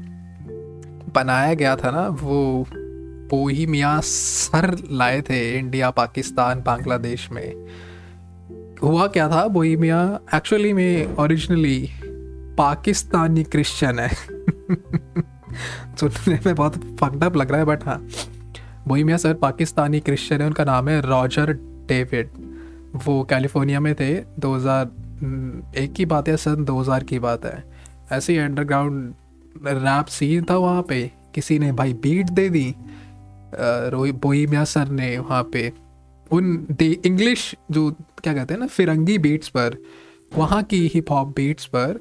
बनाया 1.14 1.54
गया 1.54 1.76
था 1.76 1.90
ना, 1.90 2.08
वो 2.08 2.66
पोही 3.30 3.66
मियाँ 3.66 4.00
सर 4.00 4.76
लाए 4.90 5.20
थे 5.20 5.58
इंडिया, 5.58 5.90
पाकिस्तान, 5.90 6.60
बांग्लादेश 6.60 7.32
में। 7.32 7.54
हुआ 8.82 9.06
क्या 9.06 9.28
था 9.28 9.48
पोही 9.48 9.76
मियाँ? 9.76 10.24
एक्चुअली 10.34 10.72
में 10.72 11.16
ओरिजिनली 11.16 11.90
पाकिस्तानी 12.58 13.44
क्रिश्चियन 13.44 13.98
है। 13.98 14.08
सुनने 15.96 16.40
में 16.46 16.54
बहुत 16.54 16.96
फकडअप 17.00 17.36
लग 17.36 17.50
रहा 17.50 17.58
है 17.58 17.64
बट 17.64 17.84
हाँ। 17.84 18.08
बोही 18.88 19.04
मियाँ 19.04 19.18
सर 19.18 19.34
पाकिस्तानी 19.34 20.00
क्रिश्चियन 20.00 20.40
है, 20.40 20.46
उनका 20.46 20.64
नाम 20.64 20.88
है 20.88 21.00
रॉजर 21.00 21.52
डेविड। 21.88 22.30
वो 23.04 23.24
कैलिफ़ोर्निया 23.24 23.80
में 23.80 23.94
थे 23.94 24.20
2000 24.20 25.74
एक 25.76 25.92
की 25.92 26.06
बात 26.06 26.28
है 26.28 26.36
सन 26.36 26.64
2000 26.64 27.04
की 27.04 27.18
बात 27.18 27.44
है। 27.44 27.64
ऐसे 28.12 28.32
ही 28.32 28.38
अंडरग्राउंड 28.38 29.14
रैप 29.66 30.06
सीन 30.06 30.46
था 30.50 30.56
वहाँ 30.56 30.82
पे, 30.82 31.10
किसी 31.34 31.58
ने 31.58 31.72
भाई 31.72 31.92
बीट 31.92 32.30
दे 32.30 32.48
दी 32.48 32.74
रोही 33.54 34.12
बोही 34.12 34.46
मियाँ 34.46 34.64
सर 34.64 34.88
ने 34.88 35.18
वहाँ 35.18 35.42
पे 35.52 35.72
उन 36.32 36.66
दे, 36.70 36.98
इंग्लिश 37.06 37.54
जो 37.70 37.90
क्या 38.22 38.34
कहते 38.34 38.54
हैं 38.54 38.60
ना, 38.60 38.66
फिरंगी 38.66 39.18
बीट्स 39.18 39.48
पर, 39.48 39.76
वहाँ 40.36 40.62
की 40.62 40.90
हिप 40.94 41.10
हॉप 41.10 41.28
बीट्स 41.36 41.66
पर 41.66 41.98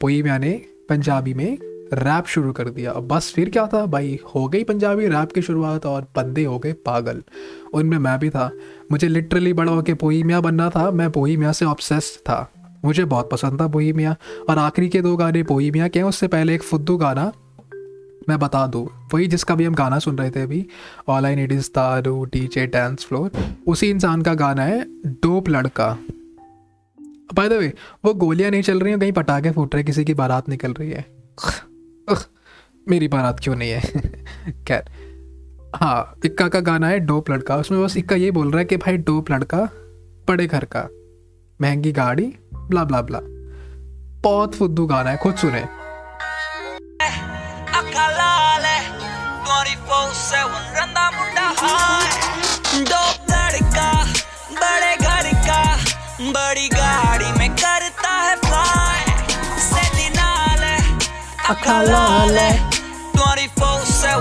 पोई 0.00 0.22
मियाँ 0.22 0.38
ने 0.38 0.62
पंजाबी 0.88 1.34
में 1.34 1.58
रैप 1.94 2.26
शुरू 2.26 2.52
कर 2.52 2.68
दिया। 2.68 2.92
अब 2.92 3.08
बस 3.08 3.32
फिर 3.32 3.50
क्या 3.50 3.66
था? 3.66 3.86
भाई, 3.86 4.18
हो 4.34 4.48
गई 4.48 4.64
पंजाबी 4.64 5.06
रैप 5.06 5.32
की 5.32 5.42
शुरुआत 5.42 5.86
और 5.86 6.02
बंदे 6.02 6.44
हो 6.44 6.58
गए 6.58 6.72
पागल। 6.72 7.22
उनमें 7.74 7.98
मैं 7.98 8.18
भी 8.18 8.30
था। 8.30 8.50
मुझे 8.92 9.08
लिटरली 9.08 9.52
बड़ा 9.52 9.72
होकर 9.72 9.94
पोई 9.94 10.22
मियाँ 10.22 10.42
बनना 10.42 10.70
था। 10.70 10.90
मैं 10.90 11.10
पोई 11.10 11.36
मियाँ 11.36 11.52
से 11.52 11.64
ऑब्सेस 11.64 12.18
था। 12.22 12.52
मुझे 12.84 13.04
बहुत 13.04 13.30
पसंद 13.30 13.60
था 13.60 13.68
पोई 13.68 13.92
मियाँ 13.92 14.16
और 14.50 14.58
आखिरी 14.58 14.88
के 14.88 15.02
दो 15.02 15.16
गाने 15.16 15.42
पोई 15.42 15.70
मियाँ 15.70 15.88
के 15.88 15.98
हैं। 15.98 16.06
उससे 16.06 16.28
पहले 16.28 16.54
एक 16.54 16.62
फुद्दू 16.62 16.96
गाना 16.96 17.32
मैं 18.28 18.38
बता 18.38 18.66
दूँ, 18.66 19.08
वही 19.14 19.26
जिसका 19.26 19.54
भी 19.54 19.64
हम 19.64 19.74
गाना 19.74 19.98
सुन 19.98 20.18
रहे 20.18 20.30
थे 20.30 20.42
अभी 20.42 20.66
ऑल 21.08 21.26
आई 21.26 21.36
नीड 21.36 21.52
इज़ 21.52 21.68
दारू 21.68 22.24
डीजे 22.24 22.66
डांस 22.66 23.04
फ्लोर 23.04 23.30
उसी 23.66 23.90
इंसान 23.90 24.22
का 24.22 24.34
गाना 24.34 24.64
है, 24.64 24.84
डोप 25.06 25.48
लड़का। 25.48 25.98
बाय 27.34 27.48
द 27.48 27.52
वे 27.52 27.72
वो 28.04 28.14
गोलियाँ 28.14 28.50
नहीं 28.50 28.62
चल 28.62 28.80
रही 28.80 28.90
हैं, 28.90 29.00
कहीं 29.00 29.12
पटाखे 29.12 29.50
फूट 29.50 29.74
रहे 29.74 29.84
किसी 29.84 30.04
की 30.04 30.14
बारात 30.14 30.48
निकल 30.48 30.72
रही 30.72 30.90
है। 30.90 31.06
मेरी 32.88 33.08
बारात 33.08 33.40
क्यों 33.40 33.56
नहीं 33.56 33.70
है? 33.70 33.80
खैर 34.68 34.82
हाँ 35.76 36.20
इक्का 36.24 36.48
का 36.48 36.60
गाना 36.60 36.88
है, 36.88 36.98
डोप 37.00 37.30
लड़का। 37.30 37.56
उसमें 37.56 37.84
बस 37.84 37.96
इक्का 37.96 38.16
ये 38.16 38.30
बोल 38.30 38.50
रहा 38.50 38.58
है 38.58 38.64
कि 38.64 38.76
भाई, 38.76 38.96
डोप 38.96 39.30
लड़का 39.30 39.68
बड़े 40.28 40.46
घर 40.46 40.64
का। 40.64 40.88
महँगी 41.60 41.92
गाड़ी 41.92 42.34
ब्ला 42.54 42.84
ब्ला 42.84 43.02
ब्ला 43.02 43.20
बहुत 44.22 44.54
फुद्दू 44.54 44.86
गाना 44.86 45.10
है, 45.10 45.16
खुद 45.16 45.34
सुने। 45.34 45.85
उससे 50.16 50.42
वो 50.42 50.58
रंदा 50.76 51.04
मुंडा 51.14 51.46
हाय 51.56 52.84
दो 52.90 53.00
लड़का 53.30 53.88
बड़े 54.60 54.92
घर 55.06 55.26
का 55.46 55.60
बड़ी 56.36 56.68
गाड़ी 56.74 57.32
में 57.38 57.50
करता 57.62 58.12
है 58.26 58.36
फ्लाई 58.44 59.04
सेलिनाले 59.66 60.74
अकालाले 61.52 62.48
24 63.18 63.92
से 64.00 64.14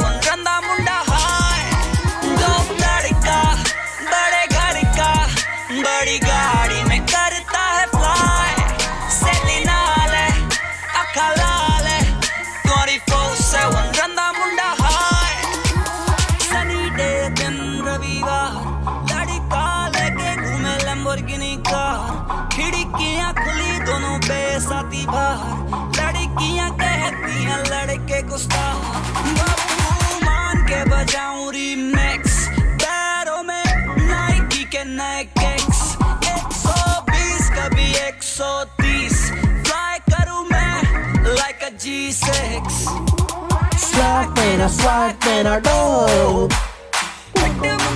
en 44.46 44.60
I 44.60 44.70
swipe 44.70 45.30
haar 45.46 45.62
dood. 45.62 46.54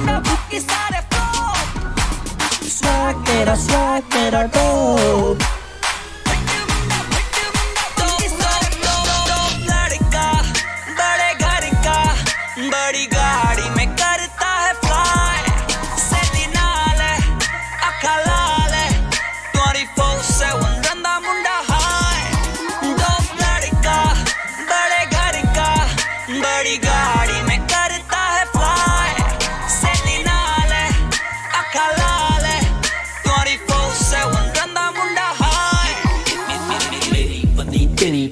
Mijn 0.03 0.21
boek 0.21 0.39
is 0.49 0.63
haar 0.67 1.03
Zwak 2.67 3.27
en 4.07 4.33
haar 4.33 4.49
zwak. 4.49 5.48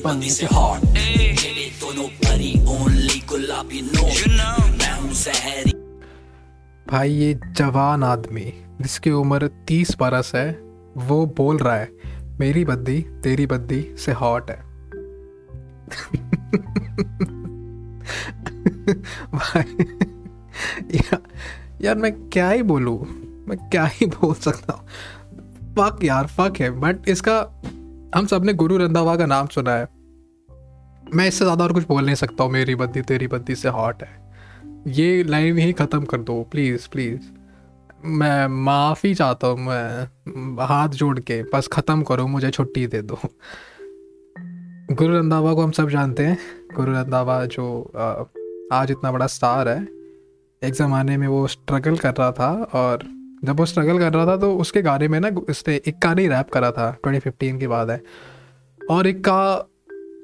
बंदी 0.06 0.30
से 0.30 0.46
हॉट 0.46 0.84
मेरे 0.84 1.72
दोनों 1.82 2.08
परी 2.08 2.66
ओनली 2.68 3.20
गुलाबी 3.20 3.82
नोट 3.82 4.28
मैं 4.82 5.02
हूँ 5.02 5.12
जहरी 5.14 5.72
भाई 6.92 7.12
ये 7.12 7.40
जवान 7.52 8.04
आदमी 8.04 8.54
जिसकी 8.82 9.12
उम्र 9.12 9.48
तीस 9.48 9.96
बरस 10.00 10.32
है 10.36 10.60
वो 10.98 11.26
बोल 11.26 11.58
रहा 11.58 11.76
है 11.76 11.90
मेरी 12.40 12.66
बद्दी 12.66 13.02
तेरी 13.24 13.46
बद्दी 13.46 13.96
से 13.98 14.12
हॉट 14.12 14.52
है. 14.52 14.68
भाई 19.34 19.86
या, 20.96 21.18
यार 21.82 21.96
मैं 21.96 22.30
क्या 22.30 22.50
ही 22.50 22.64
बोलूँ? 22.64 23.06
मैं 23.48 23.70
क्या 23.70 23.86
ही 23.86 24.06
बोल 24.06 24.34
सकता 24.34 24.74
हूँ? 24.74 24.88
फक 25.74 26.04
यार 26.04 26.28
फक 26.28 26.54
है 26.60 26.70
बट 26.70 27.10
इसका 27.10 27.62
हम 28.16 28.26
सबने 28.26 28.54
गुरु 28.54 28.78
रंधावा 28.78 29.16
का 29.16 29.26
नाम 29.26 29.48
सुना 29.48 29.72
है। 29.72 29.88
मैं 31.14 31.28
इससे 31.28 31.46
ज़्यादा 31.46 31.64
और 31.64 31.74
कुछ 31.74 31.88
बोल 31.88 32.06
नहीं 32.06 32.16
सकता 32.16 32.44
हूँ। 32.44 32.52
मेरी 32.52 32.76
बद्दी 32.76 33.02
तेरी 33.02 33.28
बद्दी 33.28 33.56
से 33.56 33.70
हॉट 33.70 34.04
है। 34.04 34.10
ये 34.90 35.24
लाइन 35.24 35.58
ही 35.58 35.74
ख़त्म 35.74 36.06
कर 36.06 36.22
दो 36.22 36.42
प्लीज़ 36.52 36.88
प्लीज़ 36.92 37.30
मैं 38.06 38.48
माफ़ी 38.48 39.14
चाहता 39.16 39.48
हूँ, 39.48 39.60
मैं 39.60 40.66
हाथ 40.68 40.90
जोड़ 40.90 41.20
के, 41.20 41.42
बस 41.54 41.68
ख़त्म 41.68 42.04
करो, 42.04 42.28
मुझे 42.28 42.50
छुट्टी 42.52 42.86
दे 42.88 43.02
दो। 43.02 43.20
गुरु 44.92 45.14
रंधावा 45.14 45.54
को 45.54 45.64
हम 45.64 45.72
सब 45.72 45.90
जानते 45.90 46.26
हैं। 46.26 46.38
गुरु 46.76 46.92
रंधावा 46.94 47.44
जो 47.48 47.66
आज 48.74 48.92
इतना 48.92 49.12
बड़ा 49.12 49.28
स्टार 49.28 49.70
है। 49.70 49.82
एक 50.62 50.74
ज़माने 50.74 51.18
में 51.18 51.28
वो 51.28 51.46
स्ट्रगल 51.48 51.98
कर 51.98 52.14
रहा 52.14 52.32
था 52.32 52.52
और 52.74 53.04
जब 53.48 53.60
वो 53.60 53.66
स्ट्रगल 53.66 54.00
कर 54.00 54.14
रहा 54.14 54.26
था 54.26 54.38
तो 54.38 54.54
उसके 54.58 54.82
गाने 54.82 55.08
में 55.08 55.20
ना 55.20 55.30
उसने 55.50 55.76
एक 55.88 56.00
गाने 56.04 56.22
ही 56.22 56.28
रैप 56.28 56.50
करा 56.50 56.72
था 56.72 56.92
2015 57.04 57.60
की 57.60 57.68
बात 57.68 57.90
है। 57.90 58.02
और 58.82 59.08
एक 59.08 59.24
का 59.26 59.68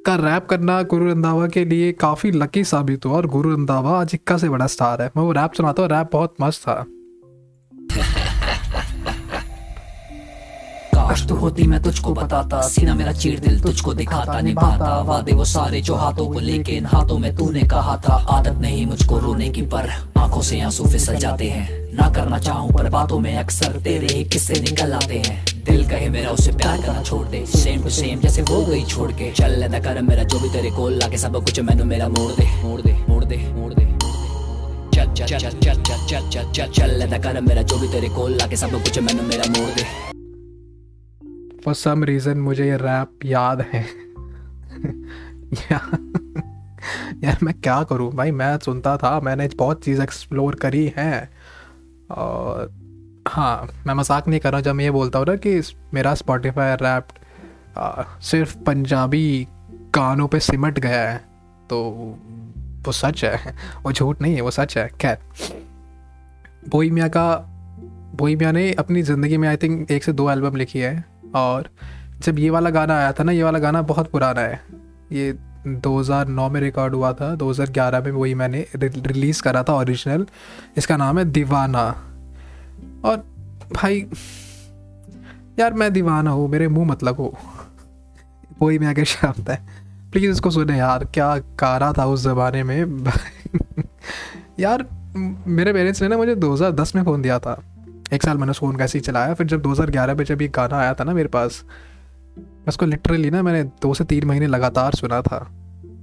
का 0.06 0.16
रैप 0.16 0.46
करना 0.46 0.82
गुरु 0.84 1.06
रंधावा 1.06 1.48
के 1.48 1.66
लिए 1.66 1.92
काफ़ी 1.92 2.32
लकी 2.32 2.64
साबित 2.64 3.06
हुआ, 3.06 3.16
और 3.16 3.26
गुरु 3.28 3.52
रंधावा 3.54 4.00
आज 4.00 4.12
इक्का 4.14 4.38
से 4.38 4.50
बड़ा 4.50 4.68
स्टार 4.68 5.02
है। 5.02 5.12
मैं 5.18 5.24
वो 5.24 5.32
रैप 5.32 5.54
सुनाता 5.54 5.82
हूँ 5.82 5.90
रैप 5.90 6.10
बहुत 6.14 6.36
मस्त 6.42 6.62
था। 6.62 6.86
काश 10.94 11.28
तू 11.28 11.36
होती, 11.36 11.64
मैं 11.64 11.82
तुझको 11.84 12.14
बताता। 12.14 12.62
सीना 12.62 12.96
मेरा 12.96 13.12
चीर 13.12 13.40
दिल 13.40 13.62
तुझको 13.62 13.94
दिखाता, 13.94 14.40
निभाता। 14.42 15.02
वादे 15.02 15.32
वो 15.32 15.46
सारे 15.46 15.82
जो 15.82 15.96
हाथों 15.96 16.28
को 16.34 16.40
लेके 16.40 16.72
इन 16.72 16.86
हाथों 16.86 17.18
में 17.18 17.36
तूने 17.36 17.64
कहा 17.64 17.98
था। 17.98 18.14
आदत 18.30 18.60
नहीं 18.62 18.86
मुझको 18.86 19.20
रोने 19.20 19.50
की, 19.50 19.62
पर 19.62 19.90
आँखों 20.18 20.42
से 20.42 20.60
आँसू 20.62 20.84
फिसल 20.84 21.16
जाते 21.16 21.50
हैं। 21.50 21.83
ना 21.94 22.10
करना 22.10 22.38
चाहूँ, 22.40 22.72
पर 22.74 22.90
बातों 22.90 23.20
में 23.20 23.36
अक्सर 23.38 23.80
तेरे 23.82 24.08
ही 24.08 24.24
किस्से 24.26 24.60
निकल 24.62 24.94
आते 24.94 25.18
हैं। 25.18 25.44
दिल 25.66 25.88
कहे 25.90 26.10
मेरा, 26.10 26.30
उसे 26.30 26.52
प्यार 26.52 26.82
करना 26.82 27.04
छोड़ 27.04 27.26
दे। 27.28 27.46
सेम 27.48 27.84
टू 27.84 27.90
सेम 27.90 28.20
जैसे 28.20 28.42
वो 28.42 28.66
गई 28.66 28.84
छोड़ 28.86 29.12
के। 29.12 29.32
चल 29.32 29.60
लेना 29.60 29.80
कर 29.80 30.02
मेरा, 30.02 30.24
जो 30.24 30.40
भी 30.40 30.50
तेरे 30.50 30.72
को 30.72 30.90
लाके 30.90 31.18
सब 31.18 31.36
कुछ 31.36 31.60
मैंने 31.60 31.84
मेरा 31.84 32.08
मोड़ 32.08 32.32
दे। 32.32 32.46
मोड़ 32.64 32.82
दे 32.82 32.94
मोड़ 33.10 33.24
दे 33.26 33.38
मोड़ 33.54 33.74
दे 33.74 33.86
चल 34.94 35.14
चल 35.14 35.26
चल 35.28 35.38
चल 35.38 35.82
चल 35.82 36.06
चल 36.08 36.30
चल 36.30 36.52
चल 36.52 36.72
चल 36.72 36.92
लेना 37.00 37.18
कर 37.18 37.40
मेरा, 37.42 37.62
जो 37.62 37.78
भी 37.80 37.88
तेरे 37.88 38.10
को 38.10 38.28
लाके 38.28 38.56
सब 38.56 38.72
कुछ 38.74 39.00
मैंने 39.00 39.22
मेरा 39.22 39.44
मोड़ 39.50 39.70
दे। 39.70 39.84
फॉर 41.62 41.74
सम 41.74 42.04
रीज़न 42.04 42.38
मुझे 42.40 42.66
ये 42.66 42.78
रैप 42.78 43.26
याद 43.26 43.66
है। 43.74 43.86
यार 47.24 47.38
मैं 47.44 47.54
क्या 47.54 47.82
करूँ? 47.84 48.12
भाई, 48.12 48.32
मैं 48.32 48.58
सुनता 48.58 48.98
था, 48.98 49.20
मैंने 49.20 49.48
बहुत 49.58 49.84
चीज़ 49.84 50.02
एक्सप्लोर 50.02 50.56
करी 50.56 50.94
हैं। 50.98 51.30
और 52.14 52.72
हाँ 53.28 53.68
मैं 53.88 53.94
मज़ाक 53.94 54.28
नहीं 54.28 54.40
कर 54.40 54.52
रहा 54.52 54.62
जब 54.62 54.76
मैं 54.76 54.84
ये 54.84 54.92
बोलता 54.92 55.20
हूँ 55.20 55.26
ना 55.28 55.36
कि 55.38 55.62
मेरा 55.94 56.14
स्पॉटिफाई 56.16 56.76
रैप 56.82 57.08
सिर्फ़ 58.22 58.58
पंजाबी 58.58 59.48
गानों 59.96 60.28
पे 60.28 60.40
सिमट 60.40 60.80
गया 60.80 61.02
है 61.02 61.18
तो 61.70 61.82
वो 62.86 62.92
सच 62.92 63.24
है। 63.26 63.56
वो 63.84 63.92
झूठ 63.92 64.22
नहीं 64.22 64.36
है, 64.36 64.42
वो 64.42 64.52
सच 64.52 64.78
है। 64.78 64.88
खैर, 65.02 65.18
बोहिमिया 66.70 67.08
का, 67.08 67.36
बोहिमिया 68.16 68.52
ने 68.52 68.72
अपनी 68.74 69.02
ज़िंदगी 69.02 69.38
में 69.38 69.48
आई 69.50 69.58
थिंक 69.58 69.92
एक 69.92 70.04
से 70.04 70.14
दो 70.14 70.30
एल्बम 70.32 70.56
लिखी 70.56 70.80
है 70.80 71.04
और 71.36 71.70
जब 72.20 72.40
ये 72.40 72.50
वाला 72.50 72.70
गाना 72.70 72.98
आया 72.98 73.12
था 73.12 73.24
ना, 73.24 73.32
ये 73.32 73.44
वाला 73.44 73.60
गाना 73.60 73.82
बहुत 73.84 74.12
पुराना 74.12 74.42
है। 74.42 74.62
ये 75.12 75.32
2009 75.68 76.50
में 76.50 76.62
रिकॉर्ड 76.62 76.96
हुआ 76.96 77.14
था 77.14 77.36
2011 77.36 78.02
में 78.02 78.12
वही 78.12 78.36
मैंने 78.36 78.68
रिलीज़ 78.76 79.42
करा 79.42 79.64
था 79.64 79.74
ओरिजिनल 79.74 80.26
इसका 80.78 80.98
नाम 80.98 81.20
है 81.20 81.26
दीवाना। 81.26 81.84
और 83.06 83.18
भाई, 83.74 84.08
यार 85.60 85.74
मैं 85.74 85.94
दीवाना 85.94 86.32
हूँ, 86.32 86.50
मेरे 86.50 86.68
मुँह 86.68 86.88
मतलब 86.88 87.16
हो 87.16 87.38
वही 88.62 88.80
मैं 88.80 88.88
आगे 88.88 89.06
शब्द 89.06 89.50
है। 89.50 89.62
प्लीज़ 90.12 90.32
इसको 90.32 90.50
सुने 90.50 90.78
यार, 90.78 91.06
क्या 91.06 91.38
कारा 91.40 91.94
था 91.94 92.06
उस 92.06 92.22
ज़माने 92.22 92.64
में। 92.64 93.06
यार, 94.60 94.86
मेरे 95.48 95.74
पेरेंट्स 95.74 96.02
ने 96.02 96.08
ना 96.08 96.18
मुझे 96.18 96.36
2010 96.36 96.96
में 96.96 97.04
फ़ोन 97.04 97.22
दिया 97.22 97.40
था। 97.40 97.64
एक 98.14 98.24
साल 98.24 98.38
मैंने 98.38 98.54
फ़ोन 98.54 98.76
कैसे 98.76 98.98
ही 98.98 99.02
चलाया, 99.02 99.34
फिर 99.34 99.48
जब 99.48 99.62
2011 99.62 100.16
में 100.16 100.26
जब 100.26 100.42
ये 100.42 100.48
गाना 100.48 100.78
आया 100.78 100.94
था 100.94 101.04
ना 101.04 101.14
मेरे 101.14 101.28
पास 101.28 101.64
उसको 102.68 102.86
लिटरली 102.86 103.30
ना 103.32 103.42
मैंने 103.44 103.64
दो 103.64 103.94
से 103.94 104.04
तीन 104.04 104.26
महीने 104.26 104.48
लगातार 104.48 104.94
सुना 104.94 105.22
था। 105.22 105.48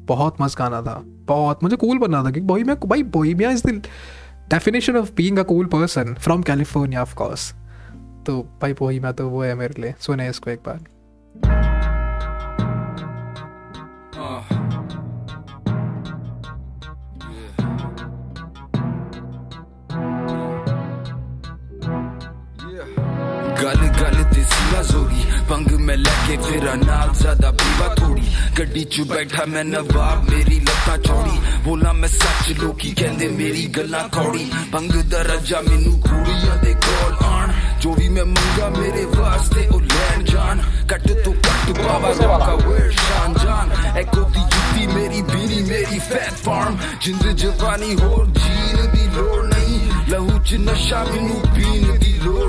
बहुत 0.07 0.41
मस्त 0.41 0.59
गाना 0.59 0.83
था। 0.83 1.01
बहुत, 1.05 1.63
मुझे 1.63 1.77
कूल 1.77 1.99
बनना 1.99 2.25
था 2.25 2.31
कि 2.31 2.41
बोही 2.41 2.65
मैं, 2.65 2.77
भाई 2.81 3.03
Bohemia 3.03 3.51
is 3.51 3.67
the 3.67 3.83
definition 4.51 4.97
of 4.97 5.13
being 5.17 5.39
a 5.39 5.43
cool 5.43 5.67
person 5.67 6.15
from 6.15 6.43
California 6.43 7.03
of 7.03 7.15
course 7.15 7.53
तो 8.27 8.41
भाई 8.63 8.73
बोहिमिया 8.73 9.13
तो 9.13 9.29
वो 9.29 9.43
है 9.43 9.55
मेरे 9.55 9.83
लिए, 9.83 9.95
सुने 10.01 10.29
इसको 10.29 10.51
एक 10.51 10.61
बार। 10.67 11.80
गल 23.61 23.81
गल 24.01 24.23
ते 24.33 24.43
सीवा 24.51 24.81
जोरी 24.91 25.23
पंग 25.49 25.71
में 25.87 25.97
लगे 25.97 26.37
तेरा 26.45 26.75
नाल 26.81 27.09
ज़्यादा 27.21 27.51
पीवा 27.61 27.89
थोड़ी 28.01 28.27
गड्डी 28.59 28.85
च 28.93 29.07
बैठा 29.11 29.45
मैं 29.53 29.65
नवाब 29.65 30.31
मेरी 30.31 30.59
लता 30.69 30.97
चौड़ी 31.07 31.37
बोला 31.65 31.93
मैं 32.01 32.09
सच 32.09 32.47
लोकी 32.61 32.93
कहंदे 33.01 33.29
मेरी 33.39 33.65
गल्ला 33.77 34.03
कौड़ी 34.17 34.45
पंग 34.73 34.93
दरजा 35.13 35.61
मेनू 35.69 35.93
कुड़िया 36.07 36.55
दे 36.65 36.73
कोल 36.87 37.13
आन 37.33 37.53
जो 37.83 37.95
भी 37.99 38.09
मैं 38.17 38.25
मंगा 38.33 38.69
मेरे 38.79 39.05
वास्ते 39.19 39.67
ओ 39.75 39.79
लैन 39.93 40.25
जान 40.33 40.61
कट 40.93 41.09
तो 41.25 41.33
कट 41.47 41.67
बाबा 41.81 42.39
का 42.47 42.55
वेर 42.67 42.91
शान 43.03 43.35
जान 43.45 43.67
एको 44.01 44.23
दी 44.35 44.43
जुती 44.55 44.87
मेरी 44.95 45.23
बीरी 45.33 45.63
मेरी 45.71 45.99
फैट 46.09 46.33
फार्म 46.47 46.79
जिंद 47.05 47.27
जवानी 47.43 47.93
होर 48.03 48.27
जीन 48.41 48.79
दी 48.95 49.07
लोड़ 49.17 49.45
नहीं 49.53 49.81
लहू 50.13 50.39
च 50.39 50.65
नशा 50.69 51.05
मेनू 51.11 51.41
पीन 51.57 51.99
दी 51.99 52.13
लोड़ 52.25 52.40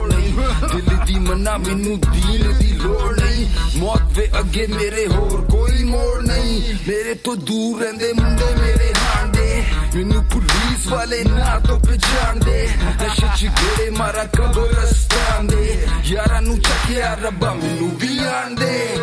ਦਿਲ 0.68 0.98
ਦੀ 1.06 1.16
ਮਨਾ 1.16 1.58
ਮੈਨੂੰ 1.58 2.00
ਦੀਨ 2.00 2.58
ਦੀ 2.58 2.68
ਲੋੜ 2.68 3.20
ਨਹੀਂ। 3.20 3.48
ਮੌਤ 3.78 4.02
ਵੇ 4.02 4.32
ਅੱਗੇ 4.40 4.68
ਮੇਰੇ 4.68 5.08
ਹੋਰ 5.08 5.46
ਕੋਈ 5.52 5.84
ਮੋੜ 5.84 6.22
ਨਹੀਂ। 6.22 6.76
ਮੇਰੇ 6.88 7.14
ਤੋਂ 7.14 7.36
ਦੂਰ 7.36 7.82
ਰਹਿੰਦੇ 7.82 8.14
ਮੁੰਡੇ 8.14 8.56
ਮੇਰੇ 8.62 8.94
ਹਾਂਡੇ। 9.16 9.64
ਮੈਨੂੰ 9.96 10.26
ਪੁਲਿਸ 10.26 10.88
ਵਾਲੇ 10.88 11.24
ਨਾ 11.24 11.60
ਤੋਂ 11.60 11.80
ਪਛਾਣਦੇ। 11.80 12.70
ਨਸ਼ੇ 13.06 13.28
ਚ 13.38 13.52
ਗੇੜੇ 13.62 13.90
ਮਾਰਾ 13.90 14.24
ਕਬਰਸਤਾਨ 14.24 15.48
ਦੇ। 15.48 15.88
ਯਾਰਾਂ 16.04 16.42
ਨੂੰ 16.42 16.60
ਚੱਕਿਆ 16.60 17.18
ਰੱਬਾ, 17.24 17.54
ਮੈਨੂੰ 17.54 17.98
ਵੀ 17.98 18.18
ਆਂਦੇ 18.18 18.98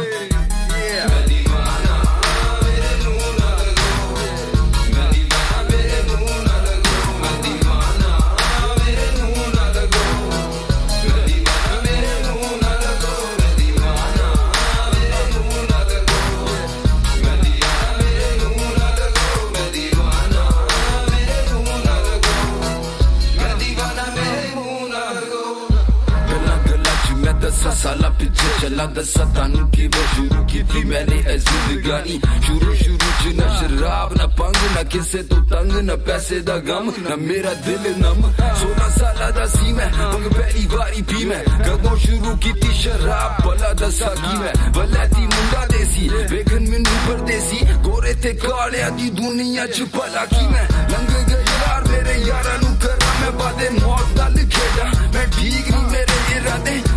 ਪਿੱਛੇ 28.77 28.77
ਚੱਲਾਂ 28.77 28.88
ਦੱਸਾਂ 28.88 29.25
ਤੁਹਾਨੂੰ 29.25 29.69
ਕਿਵੇਂ 29.71 30.03
ਸ਼ੁਰੂ 30.15 30.45
ਕੀਤੀ 30.45 30.84
ਮੈਨੇ 30.84 31.17
ਇਹ 31.17 31.38
ਜ਼ਿੰਦਗਾਨੀ 31.38 32.19
ਸ਼ੁਰੂ 32.45 32.73
ਸ਼ੁਰੂ 32.73 32.97
ਚ 32.97 33.34
ਨਾ 33.36 33.47
ਸ਼ਰਾਬ 33.60 34.13
ਨਾ 34.17 34.27
ਪੰਗ 34.38 34.56
ਨਾ 34.75 34.84
ਕਿਸੇ 34.84 35.21
ਤੋਂ 35.23 35.38
ਤੰਗ 35.51 35.71
ਨਾ 35.84 35.95
ਪੈਸੇ 36.06 36.39
ਦਾ 36.39 36.58
ਗਮ 36.60 36.91
ਨਾ 37.10 37.15
ਮੇਰਾ 37.15 37.53
ਦਿਲ 37.65 37.88
ਨਮ 37.99 38.21
16 38.62 38.89
ਸਾਲਾਂ 38.97 39.32
ਦਾ 39.32 39.45
ਸੀ 39.45 39.73
ਮੈਂ 39.73 39.89
ਪੰਗ 39.91 40.32
ਪਹਿਲੀ 40.34 40.65
ਵਾਰੀ 40.73 41.01
ਪੀ 41.01 41.25
ਮੈਂ 41.25 41.43
ਕਦੋਂ 41.60 41.95
ਸ਼ੁਰੂ 41.97 42.36
ਕੀਤੀ 42.38 42.73
ਸ਼ਰਾਬ 42.82 43.41
ਭਲਾ 43.45 43.73
ਦੱਸਾਂ 43.82 44.15
ਕੀ 44.15 44.38
ਮੈਂ 44.39 44.53
ਵਲੈਤੀ 44.77 45.21
ਮੁੰਡਾ 45.23 45.65
ਦੇਸੀ 45.71 46.10
ਵੇਖਣ 46.32 46.69
ਮੈਨੂੰ 46.69 46.97
ਪਰਦੇਸੀ 47.08 47.60
ਗੋਰੇ 47.84 48.13
ਤੇ 48.23 48.34
ਕਾਲਿਆਂ 48.34 48.91
ਦੀ 48.91 49.10
ਦੁਨੀਆ 49.21 49.67
ਚ 49.67 49.84
ਭਲਾ 49.95 50.25
ਕੀ 50.25 50.47
ਮੈਂ 50.47 50.67
ਲੰਘ 50.89 51.08
ਗਏ 51.29 51.43
ਯਾਰ 51.51 51.88
ਮੇਰੇ 51.88 52.19
ਯਾਰਾਂ 52.27 52.58
ਨੂੰ 52.63 52.75
ਕਰਾਂ 52.77 53.19
ਮੈਂ 53.21 53.32
ਬਾਦੇ 53.39 53.69
ਮੌਤ 53.82 54.15
ਦਾ 54.17 54.27
ਲਿਖੇਗਾ 54.27 54.91
ਮੈਂ 55.13 55.25
ਠੀਕ 55.27 55.69
ਨਹੀਂ 55.71 55.84
ਮੇਰੇ 55.91 56.38
ਇਰਾਦੇ 56.38 56.79
ਸਕੂਲ 56.79 56.82
ਚ 56.84 56.96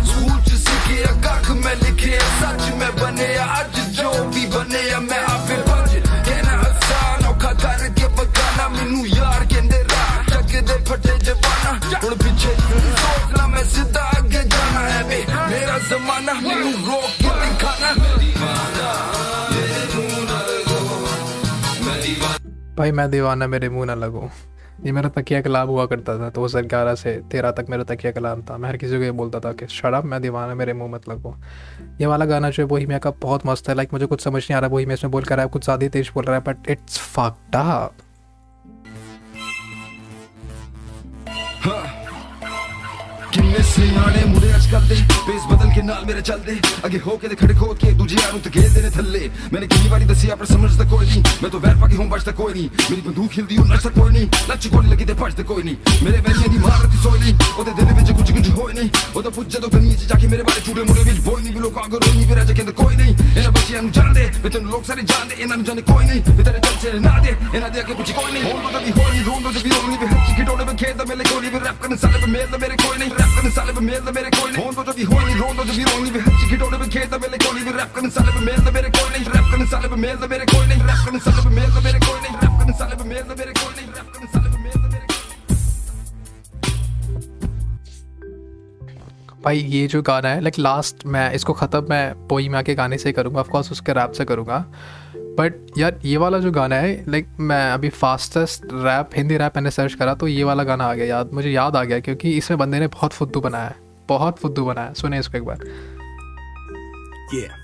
में 1.72 1.80
लिखे 1.82 2.18
सच 2.38 2.62
में 2.78 2.92
बने 2.96 3.26
अज 3.34 3.76
जो 3.96 4.10
भी 4.34 4.46
बने 4.54 4.82
मैं 5.08 5.22
आपे 5.24 5.56
भाई, 22.76 22.92
मैं 22.92 23.10
दीवाना, 23.10 23.46
मेरे 23.46 23.68
मुँह 23.68 23.86
ना 23.86 23.94
लगो। 23.94 24.30
ये 24.84 24.92
मेरा 24.92 25.08
तकिया 25.10 25.40
कलाम 25.42 25.68
हुआ 25.68 25.84
करता 25.86 26.18
था 26.18 26.28
दो 26.30 26.44
हज़ार 26.44 26.62
ग्यारह 26.66 26.94
से 26.94 27.14
तेरह 27.30 27.50
तक 27.50 27.66
मेरा 27.70 27.84
तकिया 27.84 28.12
कलाम 28.12 28.42
था। 28.42 28.56
मैं 28.56 28.68
हर 28.68 28.76
किसी 28.76 28.96
को 28.98 29.02
ये 29.02 29.10
बोलता 29.12 29.40
था 29.40 29.52
कि 29.52 29.66
शराब 29.70 30.04
मैं 30.04 30.20
दीवाना 30.22 30.54
मेरे 30.54 30.72
मुँह 30.72 30.90
मत 30.92 31.08
लगो। 31.08 31.34
ये 32.00 32.06
वाला 32.06 32.24
गाना 32.26 32.50
जो 32.50 32.62
है 32.62 32.68
वही 32.68 32.86
मैं 32.86 33.00
का 33.00 33.10
बहुत 33.22 33.46
मस्त 33.46 33.68
है। 33.68 33.74
लाइक 33.74 33.92
मुझे 33.92 34.06
कुछ 34.06 34.24
समझ 34.24 34.42
नहीं 34.42 34.56
आ 34.56 34.60
रहा 34.60 34.70
वही 34.70 34.86
मैं 34.86 34.94
इसमें 34.94 35.10
बोल 35.12 35.22
कर 35.22 35.36
रहा 35.36 35.44
है 35.46 35.50
कुछ 35.50 35.64
ज़्यादा 35.64 35.88
तेज 35.88 36.10
बोल 36.14 36.24
रहा 36.24 36.36
है 36.36 36.42
बट 36.42 36.70
इट्स 36.70 36.98
ਸੁਣਨੇ 43.52 43.62
ਸਿਆਣੇ 43.64 44.24
ਮੁੰਡੇ 44.24 44.54
ਅੱਜ 44.54 44.66
ਕੱਲ 44.66 44.84
ਦੇ 44.88 44.96
ਪੇਸ 45.26 45.42
ਬਦਲ 45.46 45.70
ਕੇ 45.74 45.82
ਨਾਲ 45.82 46.04
ਮੇਰੇ 46.06 46.20
ਚੱਲਦੇ 46.20 46.56
ਅੱਗੇ 46.86 46.98
ਹੋ 46.98 47.16
ਕੇ 47.16 47.28
ਤੇ 47.28 47.36
ਖੜੇ 47.36 47.54
ਖੋਦ 47.54 47.78
ਕੇ 47.78 47.90
ਦੂਜੀ 47.92 48.16
ਯਾਰ 48.16 48.32
ਨੂੰ 48.32 48.40
ਤੇ 48.40 48.50
ਘੇਰਦੇ 48.54 48.82
ਨੇ 48.82 48.90
ਥੱਲੇ 48.90 49.28
ਮੈਨੇ 49.52 49.66
ਕਿੰਨੀ 49.66 49.88
ਵਾਰੀ 49.88 50.04
ਦੱਸਿਆ 50.04 50.36
ਪਰ 50.36 50.46
ਸਮਝਦਾ 50.46 50.84
ਕੋਈ 50.84 51.06
ਨਹੀਂ 51.06 51.22
ਮੈਂ 51.42 51.50
ਤਾਂ 51.50 51.60
ਵੈਰ 51.60 51.74
ਪਾ 51.76 51.86
ਕੇ 51.86 51.96
ਹੁਣ 51.96 52.08
ਬਚਦਾ 52.08 52.32
ਕੋਈ 52.32 52.52
ਨਹੀਂ 52.52 52.68
ਮੇਰੀ 52.90 53.00
ਬੰਦੂਕ 53.00 53.38
ਹਿਲਦੀ 53.38 53.56
ਉਹ 53.56 53.66
ਨਸ਼ਾ 53.66 53.90
ਕੋਈ 53.90 54.12
ਨਹੀਂ 54.12 54.26
ਲੱਚ 54.48 54.68
ਕੋਈ 54.68 54.86
ਲੱਗੀ 54.86 55.04
ਤੇ 55.04 55.14
ਭੱਜਦਾ 55.14 55.42
ਕੋਈ 55.42 55.62
ਨਹੀਂ 55.62 55.76
ਮੇਰੇ 56.02 56.20
ਵੈਰੀਆਂ 56.20 56.48
ਦੀ 56.48 56.58
ਮਾਰ 56.58 56.86
ਦੀ 56.86 57.02
ਸੋਈ 57.02 57.18
ਨਹੀਂ 57.18 57.34
ਉਹਦੇ 57.58 57.72
ਦਿਲ 57.74 57.92
ਵਿੱਚ 57.92 58.12
ਕੁਝ 58.12 58.30
ਕੁਝ 58.30 58.48
ਹੋਏ 58.50 58.72
ਨਹੀਂ 58.72 58.88
ਉਹ 59.14 59.22
ਤਾਂ 59.22 59.30
ਪੁੱਜ 59.30 59.48
ਜਦੋਂ 59.48 59.70
ਕੰਨੀ 59.70 59.94
ਚ 59.94 60.08
ਜਾ 60.08 60.18
ਕੇ 60.18 60.26
ਮੇਰੇ 60.26 60.42
ਬਾਰੇ 60.42 60.60
ਝੂੜੇ 60.66 60.82
ਮੁੰਡੇ 60.82 61.02
ਵਿੱਚ 61.02 61.20
ਬੋਲ 61.20 61.40
ਨਹੀਂ 61.42 61.52
ਵੀ 61.52 61.60
ਲੋਕਾਂ 61.60 61.84
ਅੱਗੇ 61.84 61.98
ਰੋਈ 61.98 62.16
ਨਹੀਂ 62.16 62.26
ਵੀ 62.26 62.36
ਰਾਜਾ 62.36 62.54
ਕਹਿੰਦਾ 62.54 62.72
ਕੋਈ 62.82 62.96
ਨਹੀਂ 62.96 63.14
ਇਹਨਾਂ 63.36 63.50
ਬੱਚਿਆਂ 63.50 63.82
ਨੂੰ 63.82 63.92
ਜਾਣਦੇ 63.92 64.30
ਵੀ 64.44 64.50
ਤੈਨੂੰ 64.50 64.70
ਲੋਕ 64.70 64.84
ਸਾਰੇ 64.84 65.02
ਜਾਣਦੇ 65.04 65.34
ਇਹਨਾਂ 65.38 65.56
ਨੂੰ 65.56 65.64
ਜਾਣੇ 65.64 65.82
ਕੋਈ 65.82 66.06
ਨਹੀਂ 66.06 66.22
ਵੀ 66.28 66.44
ਤੇਰੇ 66.44 66.58
ਦਿਲ 66.58 66.78
ਚ 66.82 66.96
ਨਾ 67.02 67.18
ਦੇ 67.18 67.36
ਇਹਨਾਂ 67.54 67.70
ਦੇ 67.70 67.80
ਅੱਗੇ 67.80 67.94
ਪੁੱਛ 67.94 68.12
ਕੋਈ 68.12 68.32
ਨਹੀਂ 68.32 68.42
ਹੋਂਦ 68.44 68.72
ਤਾਂ 68.72 68.80
ਵੀ 68.80 68.92
ਹੋਈ 68.92 69.22
ਰੋਂਦ 69.22 69.52
ਤੇ 69.52 69.60
ਵੀ 69.64 69.70
ਰੋਂਦ 69.70 69.98
ਵੀ 69.98 70.06
ਹੱਥ 70.06 70.36
ਕਿ 70.36 70.42
ਡੋਲੇ 70.42 70.64
ਵਿੱਚ 70.64 70.80
ਖੇਤ 70.80 71.06
ਮੇਲੇ 71.08 71.24
ਕੋਲੀ 71.24 71.48
ਵੀ 71.48 71.60
ਰੈਪ 71.60 71.82
ਕਰਨ 71.82 71.96
ਸਾਲੇ 71.96 72.20
ਤੇ 72.20 72.26
ਮੇਲੇ 72.28 72.58
ਮੇਰੇ 72.58 72.76
ਕੋਈ 72.76 72.98
ਨਹੀਂ 72.98 73.10
ਰੈਪ 73.10 73.41
करने 73.42 73.54
साले 73.54 73.72
पे 73.74 73.80
मेल 73.82 74.02
मेरे 74.14 74.30
कोई 74.30 74.50
नहीं 74.52 74.70
तो 74.70 74.82
जो 74.84 74.92
भी 74.94 75.02
होई 75.02 75.24
नहीं 75.24 75.34
जो 75.34 75.62
भी 75.66 75.82
रोनी 75.82 76.10
भी 76.14 76.20
हच्ची 76.22 76.46
की 76.50 76.56
डोले 76.56 76.76
पे 76.78 76.86
खेत 76.94 77.14
मेरे 77.22 77.38
कोई 77.42 77.54
नहीं 77.58 77.74
रैप 77.74 77.90
करने 77.94 78.10
साले 78.14 78.30
पे 78.30 78.40
मेल 78.46 78.60
मेरे 78.74 78.90
कोई 78.94 79.08
नहीं 79.10 79.24
रैप 79.34 79.46
करने 79.50 79.66
साले 79.66 79.88
पे 79.88 79.96
मेल 80.02 80.16
मेरे 80.30 80.46
कोई 80.46 80.66
नहीं 80.66 80.82
रैप 80.82 81.00
करने 81.02 81.18
साले 81.26 81.42
पे 81.42 81.50
मेल 81.50 81.70
मेरे 81.84 81.98
कोई 82.06 82.20
नहीं 82.22 82.34
रैप 82.42 82.54
करने 82.60 82.74
साले 82.78 82.94
पे 82.96 83.04
मेल 83.04 83.24
मेरे 83.38 83.52
कोई 83.58 83.72
नहीं 83.74 83.88
रैप 83.96 84.06
करने 84.14 84.26
साले 84.26 84.48
पे 84.50 84.58
मेल 84.62 84.78
मेरे 84.92 85.06
भाई, 89.44 89.58
ये 89.58 89.86
जो 89.88 90.02
गाना 90.02 90.28
है 90.28 90.40
लाइक 90.40 90.58
लास्ट 90.58 91.06
मैं, 91.06 91.32
इसको 91.34 91.52
ख़त्म 91.52 91.86
मैं 91.90 92.28
पोई 92.28 92.48
के 92.62 92.74
गाने 92.74 92.98
से 92.98 93.12
करूँगा। 93.12 93.40
ऑफकोर्स 93.40 93.72
उसके 93.72 93.92
रैप 93.92 94.12
से 94.12 94.24
करूँगा। 94.24 94.64
बट 95.38 95.78
यार, 95.78 95.98
ये 96.04 96.16
वाला 96.16 96.38
जो 96.38 96.50
गाना 96.50 96.76
है 96.76 97.04
लाइक 97.08 97.28
मैं 97.40 97.70
अभी 97.72 97.88
फास्टेस्ट 97.88 98.64
रैप 98.64 99.10
हिंदी 99.16 99.36
रैप 99.36 99.56
मैंने 99.56 99.70
सर्च 99.70 99.94
करा 99.94 100.14
तो 100.14 100.28
ये 100.28 100.44
वाला 100.44 100.64
गाना 100.64 100.84
आ 100.84 100.94
गया, 100.94 101.06
याद, 101.06 101.30
मुझे 101.32 101.50
याद 101.50 101.76
आ 101.76 101.84
गया 101.84 102.00
क्योंकि 102.00 102.36
इसमें 102.38 102.58
बंदे 102.58 102.80
ने 102.80 102.86
बहुत 102.88 103.12
फुद्दू 103.12 103.40
बनाया 103.40 103.64
है, 103.64 103.76
बहुत 104.08 104.38
फुद्दू 104.38 104.64
बनाया 104.64 104.92
सुने 104.92 105.18
इसको 105.18 105.38
एक 105.38 105.44
बार 105.44 105.64
Yeah. 107.34 107.61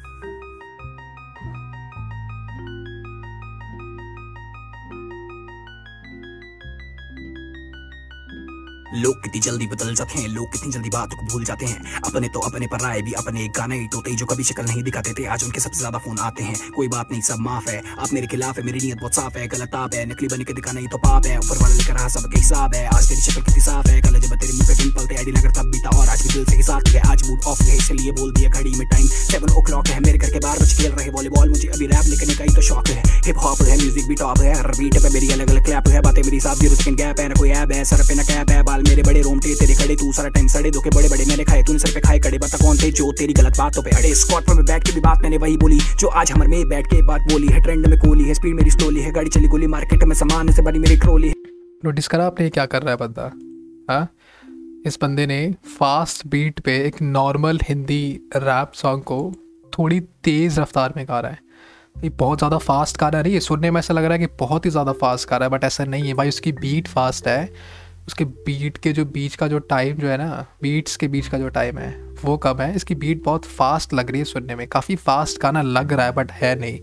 लोग 8.95 9.23
कितनी 9.23 9.41
जल्दी 9.41 9.67
बदल 9.67 9.95
जाते 9.95 10.19
हैं, 10.19 10.29
लोग 10.29 10.53
कितनी 10.53 10.73
जल्दी 10.73 10.89
बात 10.89 11.13
को 11.13 11.23
भूल 11.23 11.45
जाते 11.45 11.67
हैं। 11.67 12.01
अपने 12.03 12.29
तो 12.29 12.41
अपने 12.41 12.67
पर 12.67 12.85
आए 12.85 13.01
भी, 13.03 13.13
अपने 13.13 13.49
गाने 13.49 13.79
तो 13.93 14.03
जो 14.11 14.27
कभी 14.27 14.45
शक्ल 14.45 14.65
नहीं 14.65 14.83
दिखाते 14.83 15.13
थे। 15.13 15.25
आज 15.27 15.45
उनके 15.45 15.61
सबसे 15.61 15.79
ज़्यादा 15.79 15.99
फ़ोन 15.99 16.19
आते 16.19 16.43
हैं। 16.43 16.71
कोई 16.77 16.89
बात 16.89 17.09
नहीं, 17.13 17.21
सब 17.21 17.39
माफ़ 17.39 17.69
है। 17.71 17.83
आप 17.99 18.13
मेरे 18.13 18.27
खिलाफ 18.27 18.59
है, 18.59 18.65
मेरी 18.65 18.81
नीयत 18.81 18.99
बहुत 18.99 19.15
साफ़ 19.15 19.39
है। 19.39 19.47
गलत 19.49 19.75
आप 19.75 19.95
है, 19.95 20.05
नकली 20.07 20.29
बन 20.29 20.43
के 20.43 20.53
दिखाना 20.53 20.81
ही 20.81 20.87
तो 20.87 20.99
पाप 20.99 21.27
है। 21.27 21.39
ऊपर 21.39 21.63
वाले 21.63 21.75
लेकर 21.75 21.95
रहा 21.95 22.09
सबके 22.09 22.39
हिसाब 22.39 22.75
है। 22.75 22.87
आज 22.87 23.09
तेरी 23.09 23.21
शक्ल 23.21 23.43
कितनी 23.43 23.63
साफ़ 23.63 23.89
है। 23.89 24.01
कल 24.01 24.19
जब 24.19 24.37
तेरे 24.37 24.53
मुँह 24.53 24.67
पे 24.69 24.75
पिंपल 24.75 25.07
थे 25.07 25.17
आईडी 25.17 25.33
नगर 25.33 25.51
तब 25.51 25.71
भी 25.71 25.81
था 25.81 25.91
और 25.99 26.09
आज 26.09 26.23
भी 26.23 26.33
दिल 26.33 26.45
से 26.45 26.57
हिसाब 26.57 26.89
है। 26.89 27.01
आज 27.11 27.29
मूड 27.29 27.45
ऑफ़ 27.47 27.63
है, 27.63 27.77
इसलिए 27.77 28.13
बोल 28.13 28.33
दिया 28.33 28.51
घड़ी 28.51 28.71
में 28.71 28.87
टाइम 28.89 29.07
सेवन 29.07 29.51
ओ 29.51 29.63
क्लॉक 29.63 29.89
है, 29.89 30.01
मेरे 30.01 30.19
घर 30.19 30.31
के 30.31 30.39
बाहर 30.39 30.59
बच 30.59 30.75
खेल 30.75 30.93
रहे 30.93 31.11
वॉलीबॉल 31.11 31.49
मुझे 31.49 31.69
अभी 31.69 31.87
रैप 31.87 32.07
लिखने 32.07 32.35
का 32.35 32.45
ही 32.45 32.55
तो 32.55 32.63
शौक 32.63 32.89
है। 32.89 33.03
हिप 33.27 33.39
हॉप 33.39 33.63
है 33.63 33.77
म्यूज़िक 33.77 34.07
भी 34.09 34.15
टॉप 34.15 34.41
है। 34.41 34.55
हर 34.55 34.71
बीट 34.79 34.99
पे 35.03 35.11
मेरी 35.11 35.31
अलग 35.33 35.51
अलग 35.51 35.65
क्लैप 35.65 35.89
है। 35.89 36.01
बातें 36.01 36.23
मेरी 36.23 36.41
साफ़ 36.41 36.59
ज़ीरो 36.59 36.75
स्किन 36.75 36.95
गैप 36.97 37.21
है। 37.21 37.29
ना 37.29 37.35
कोई 37.35 37.51
ऐप 37.53 37.73
है, 37.73 37.85
सर 37.85 38.03
पे 38.09 38.15
ना 38.15 38.23
कैप 38.23 38.51
है। 38.51 38.63
बाल 38.79 38.87
मेरे 38.89 39.03
बड़े 39.03 39.21
रोमटे 39.23 39.55
तेरे 39.55 39.75
खड़े, 39.75 39.95
तू 39.97 40.13
सारा 40.13 40.29
टाइम 40.31 40.47
सड़े, 40.49 40.71
धोखे 40.71 40.91
बड़े 40.91 41.09
बड़े, 41.09 41.25
मैंने 41.27 41.45
खाए, 41.45 41.63
तूने 41.63 41.79
सर 41.79 41.91
पे 41.95 42.01
खाए, 42.01 42.19
कड़े 42.19 42.39
बता 42.39 42.59
कौन 42.59 42.77
थे 42.79 42.91
जो 42.93 43.11
तेरी 43.13 43.33
गलत 43.35 43.59
बातों 43.59 43.83
पे 43.83 43.91
अड़े 43.93 44.15
स्कॉट 44.15 44.47
पर 44.47 44.63
बैठ 44.63 44.85
के 44.87 44.93
भी 44.93 45.01
बात 45.01 45.23
मैंने 45.23 45.39
वही 45.39 45.57
बोली, 45.57 45.79
जो 46.01 46.09
आज 46.15 46.33
हमर 46.33 46.47
में 46.47 46.69
बैठ 46.69 46.87
के 46.87 47.01
बात 47.03 47.27
बोली 47.33 47.47
है। 47.49 47.61
ट्रेंड 47.61 47.87
में 47.87 47.99
कोली 47.99 48.25
है 48.25 48.35
स्पीड 48.35 48.55
मेरी 48.57 48.71
स्लोली 48.71 49.01
है, 49.01 49.11
गाड़ी 49.13 49.31
चली 49.31 49.49
गोली 49.49 49.67
मार्केट 49.67 50.05
में 50.05 50.15
सामान 50.15 50.53
से 50.53 50.63
बड़ी 50.63 50.79
मेरी 50.79 50.97
ट्रोली 50.97 51.29
है। 51.29 51.35
नोटिस 51.85 52.09
करा 52.09 52.27
आपने 52.27 52.49
क्या 52.51 52.67
कर 52.67 52.83
रहा 52.83 52.91
है 52.91 52.97
बंदा? 52.99 53.31
हाँ? 53.91 54.09
इस 54.87 54.99
बंदे 55.03 55.27
ने 55.27 55.41
फास्ट 55.79 56.27
बीट 56.27 56.61
पे 56.61 56.77
एक 56.87 57.03
नॉर्मल 57.03 57.61
हिंदी 57.65 58.05
रैप 58.37 58.73
सॉन्ग 58.75 59.03
को 59.03 59.21
थोड़ी 59.73 60.01
तेज़ 60.25 60.61
रफ्तार 60.61 60.93
में 60.97 61.05
गा 61.05 61.21
रहा 61.21 61.33
है। 61.33 61.47
ये 62.05 62.09
बहुत 62.19 62.39
ज़्यादा 62.39 62.59
फास्ट 62.59 62.99
गा 62.99 63.09
रहा 63.09 63.23
है 63.23 63.31
ये 63.31 63.41
सुनने 63.41 63.71
में 63.71 63.79
ऐसा 63.79 63.95
लग 63.95 64.05
रहा 64.05 64.13
है 64.13 64.19
कि 64.19 64.27
बहुत 64.39 64.67
ही 64.67 64.71
ज़्यादा 64.71 64.93
फास्ट 65.01 65.29
गा 65.31 65.37
रहा 65.37 65.47
है 65.47 65.53
बट 65.53 65.65
ऐसा 65.65 65.85
नहीं 65.85 66.09
है। 66.09 66.15
भाई, 66.15 66.29
उसकी 66.29 66.53
बीट 66.55 66.89
फास्ट 66.89 67.29
है। 67.29 67.53
उसके 68.09 68.25
बीट 68.25 68.77
के 68.77 68.93
जो 68.93 69.05
बीच 69.05 69.35
का 69.37 69.47
जो 69.49 69.59
टाइम 69.59 69.97
जो 69.97 70.09
है 70.09 70.17
ना 70.19 70.47
बीट्स 70.63 70.97
के 70.97 71.09
बीच 71.09 71.27
का 71.29 71.39
जो 71.39 71.49
टाइम 71.49 71.79
है, 71.79 71.91
वो 72.25 72.37
कम 72.37 72.61
है? 72.61 72.75
इसकी 72.77 72.95
बीट 72.95 73.23
बहुत 73.25 73.45
फास्ट 73.45 73.93
लग 73.95 74.11
रही 74.11 74.19
है 74.19 74.25
सुनने 74.25 74.55
में। 74.55 74.67
काफ़ी 74.69 74.97
फास्ट 74.97 75.41
गाना 75.43 75.63
लग 75.63 75.93
रहा 75.93 76.07
है 76.07 76.13
बट 76.13 76.33
है 76.33 76.55
नहीं। 76.61 76.81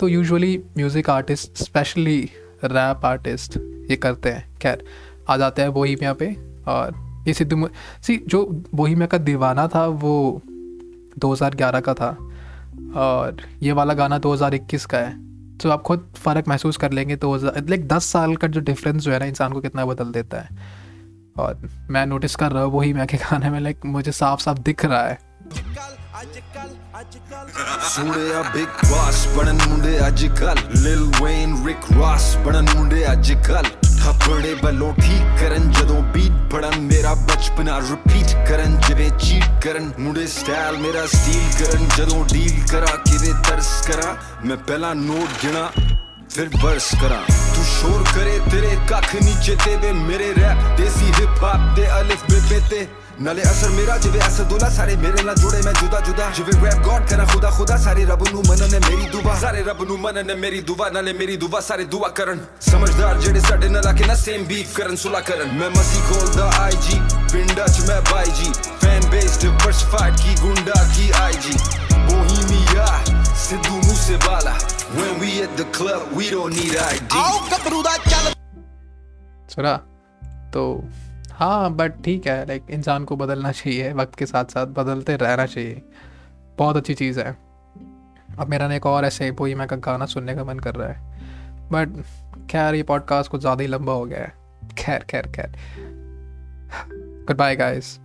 तो 0.00 0.08
usually 0.08 0.56
music 0.76 1.10
artist 1.10 1.62
specially 1.62 2.18
rap 2.64 3.04
artist 3.04 3.56
ये 3.90 3.96
करते 3.96 4.30
हैं। 4.30 4.58
खैर, 4.58 4.84
आ 5.28 5.36
जाते 5.36 5.62
हैं 5.62 5.72
बोहिमिया 5.72 6.12
पे 6.12 6.32
और 6.68 7.04
ये 7.28 7.34
सिद्धू 7.34 7.68
सी 8.02 8.16
जो 8.26 8.44
बोहिमिया 8.74 9.06
का 9.06 9.18
दीवाना 9.18 9.68
था, 9.68 9.86
वो 9.86 10.42
2011 11.18 11.80
का 11.80 11.94
था 11.94 12.10
और 12.96 13.42
ये 13.62 13.72
वाला 13.72 13.94
गाना 13.94 14.18
2021 14.18 14.86
का 14.86 14.98
है। 14.98 15.25
तो 15.62 15.70
आप 15.70 15.82
खुद 15.82 16.08
फ़र्क 16.16 16.48
महसूस 16.48 16.76
कर 16.76 16.92
लेंगे 16.92 17.16
तो 17.16 17.34
लाइक 17.36 17.86
दस 17.88 18.04
साल 18.04 18.36
का 18.36 18.48
जो 18.48 18.60
डिफरेंस 18.60 19.02
जो 19.02 19.12
है 19.12 19.18
ना 19.18 19.24
इंसान 19.24 19.52
को 19.52 19.60
कितना 19.60 19.84
बदल 19.86 20.12
देता 20.12 20.40
है। 20.40 20.48
और 21.38 21.68
मैं 21.90 22.04
नोटिस 22.06 22.36
कर 22.36 22.52
रहा 22.52 22.62
हूँ, 22.62 22.72
वही 22.72 22.92
मैं 22.92 23.06
के 23.06 23.16
गाने 23.16 23.50
में 23.50 23.60
लाइक 23.60 23.86
मुझे 23.86 24.12
साफ़ 24.12 24.40
साफ़ 24.40 24.58
दिख 24.58 24.84
रहा 24.84 25.02
है। 25.02 25.18
ਸੁਣਿਆ 26.96 28.42
ਬਿਗ 28.52 28.68
ਬਾਸ 28.90 29.26
ਬਣਨ 29.28 29.58
ਮੁੰਡੇ 29.68 29.98
ਅੱਜ 30.06 30.24
ਕੱਲ 30.38 30.58
ਲਿਲ 30.76 31.02
ਵੇਨ 31.20 31.56
ਰਿਕ 31.66 31.90
ਰਾਸ 31.92 32.36
ਬਣਨ 32.36 32.68
ਮੁੰਡੇ 32.74 33.04
ਅੱਜ 33.12 33.32
ਕੱਲ 33.48 33.64
ਥੱਪੜੇ 34.04 34.54
ਵੱਲੋਂ 34.62 34.92
ਠੀਕ 34.94 35.40
ਕਰਨ, 35.40 35.70
ਜਦੋਂ 35.72 36.00
ਬੀਟ 36.14 36.32
ਫੜਨ 36.52 36.80
ਮੇਰਾ 36.80 37.14
ਬਚਪਨਾ 37.14 37.78
ਰਿਪੀਟ 37.80 38.34
ਕਰਨ, 38.48 38.78
ਜਿਵੇਂ 38.88 39.10
ਚੀਟ 39.10 39.64
ਕਰਨ। 39.64 39.92
ਮੁੰਡੇ 39.98 40.26
ਸਟਾਈਲ 40.26 40.78
ਮੇਰਾ 40.78 41.06
ਸਟੀਲ 41.06 41.50
ਕਰਨ, 41.58 41.88
ਜਦੋਂ 41.96 42.24
ਡੀਲ 42.32 42.66
ਕਰਾਂ, 42.72 42.96
ਕਿਵੇਂ 43.06 43.34
ਤਰਸ 43.48 43.70
ਕਰਾਂ, 43.86 44.14
ਮੈਂ 44.46 44.56
ਪਹਿਲਾਂ 44.56 44.94
ਨੋਟ 44.94 45.44
ਗਿਣਾ 45.44 45.70
ਫਿਰ 46.34 46.50
ਵਰਸ 46.62 46.90
ਕਰਾਂ। 47.00 47.22
ਤੂੰ 47.54 47.64
ਸ਼ੋਰ 47.64 48.04
ਕਰੇ, 48.14 48.38
ਤੇਰੇ 48.50 48.76
ਕੱਖ 48.88 49.14
ਨੀਚੇ 49.14 49.56
ਤੇ 49.64 49.76
ਵੇ 49.76 49.92
ਮੇਰੇ 49.92 50.34
ਰੈਪ 50.34 50.76
ਦੇਸੀ 50.78 51.12
ਹਿਪ 51.20 51.42
ਹੌਪ 51.44 51.74
ਦੇ 51.76 51.88
ਅਲਿਫ 52.00 52.30
ਬੇ 52.30 52.60
ਤੇ। 52.70 52.86
ਨਲੇ 53.20 53.42
ਅਸਰ 53.42 53.70
ਮੇਰਾ 53.70 53.96
ਜਿਵੇਂ 53.98 54.20
ਅਸਦੁੱਲਾ 54.20 54.68
ਸਾਰੇ 54.70 54.94
ਮੇਰੇ 54.96 55.22
ਨਾਲ 55.24 55.34
ਜੁੜੇ 55.34 55.60
ਮੈਂ 55.64 55.72
ਜੁਦਾ 55.72 56.00
ਜੁਦਾ। 56.00 56.28
ਜਿਵੇਂ 56.36 56.52
ਰੈਪ 56.64 56.82
ਗੋਡ 56.84 57.06
ਕਰਾਂ 57.10 57.26
ਖੁਦਾ 57.26 57.50
ਖੁਦਾ 57.50 57.76
ਸਾਰੇ 57.76 58.04
ਰੱਬ 58.06 58.22
ਨੂੰ 58.32 58.42
ਮੰਨਣ 58.48 58.78
ਮੇਰੀ 58.88 59.06
ਦੁਆ। 59.12 59.34
ਸਾਰੇ 59.40 59.62
ਰੱਬ 59.64 59.82
ਨੂੰ 59.88 59.98
ਮੰਨਣ 60.00 60.34
ਮੇਰੀ 60.36 60.60
ਦੁਆ 60.60 60.88
ਨਾਲੇ 60.90 61.12
ਮੇਰੀ 61.12 61.36
ਦੁਆ 61.36 61.60
ਸਾਰੇ 61.60 61.84
ਦੁਆ 61.84 62.08
ਕਰਨ। 62.18 62.40
ਸਮਝਦਾਰ 62.60 63.20
ਜਿਹੜੇ 63.20 63.40
ਸਾਡੇ 63.40 63.68
ਨਾਲ 63.68 63.86
ਆ 63.86 63.92
ਕੇ 63.92 64.04
ਨਾ 64.06 64.14
ਸੇਮ 64.14 64.44
ਬੀਫ 64.44 64.74
ਕਰਨ 64.76 64.96
ਸੁਲਾ 64.96 65.20
ਕਰਨ। 65.20 65.52
ਮੈਂ 65.58 65.70
ਮਸੀ 65.70 66.00
ਖੋਲਦਾ 66.08 66.50
ਆਈਜੀ 66.58 67.00
ਪਿੰਡਾਂ 67.32 67.68
'ਚ 67.68 67.88
ਮੈਂ 67.88 68.00
ਬਾਈ 68.10 68.30
ਜੀ 68.36 68.52
ਫੈਨ 68.82 69.08
ਬੇਸ 69.10 69.38
ਡਿਵਰਸਿਫਾਈਡ 69.42 70.16
ਕੀ 70.16 70.34
ਗੁੰਡਾ 70.42 70.84
ਕੀ 70.96 71.10
IG 71.20 71.58
Bohemia 71.92 72.86
Sidhu 73.46 73.76
Moosewala. 73.76 74.56
When 74.96 75.16
we 75.22 75.32
at 75.46 75.56
the 75.60 75.68
club 75.78 76.14
we 76.18 76.30
don't 76.34 76.58
need 76.58 76.78
ID 76.82 77.18
ਆਓ 77.22 77.38
ਕਬਰੂ 77.50 77.82
ਦਾ 77.82 77.96
ਚੱਲ। 78.10 78.32
ਸਰਾ 79.48 79.78
ਤੋ 80.52 80.62
हाँ 81.36 81.72
बट 81.72 82.02
ठीक 82.04 82.26
है 82.26 82.46
लाइक 82.46 82.66
इंसान 82.70 83.04
को 83.04 83.16
बदलना 83.16 83.52
चाहिए, 83.52 83.92
वक्त 83.92 84.14
के 84.14 84.26
साथ 84.26 84.44
साथ 84.44 84.66
बदलते 84.66 85.16
रहना 85.16 85.46
चाहिए। 85.46 85.82
बहुत 86.58 86.76
अच्छी 86.76 86.94
चीज़ 86.94 87.20
है। 87.20 87.36
अब 88.38 88.46
मेरा 88.48 88.74
एक 88.74 88.86
और 88.86 89.04
ऐसे 89.04 89.30
पोईमा 89.32 89.66
का 89.66 89.76
गाना 89.76 90.06
सुनने 90.06 90.34
का 90.34 90.44
मन 90.44 90.58
कर 90.58 90.74
रहा 90.74 90.88
है। 90.88 91.20
बट 91.72 92.02
खैर, 92.50 92.74
ये 92.74 92.82
पॉडकास्ट 92.82 93.30
कुछ 93.30 93.40
ज़्यादा 93.40 93.62
ही 93.62 93.68
लंबा 93.68 93.92
हो 93.92 94.04
गया 94.04 94.18
है। 94.18 94.32
खैर 94.78 95.04
खैर 95.10 95.26
खैर। 95.26 95.56
Good 97.26 97.36
bye 97.36 97.56
guys 97.56 97.98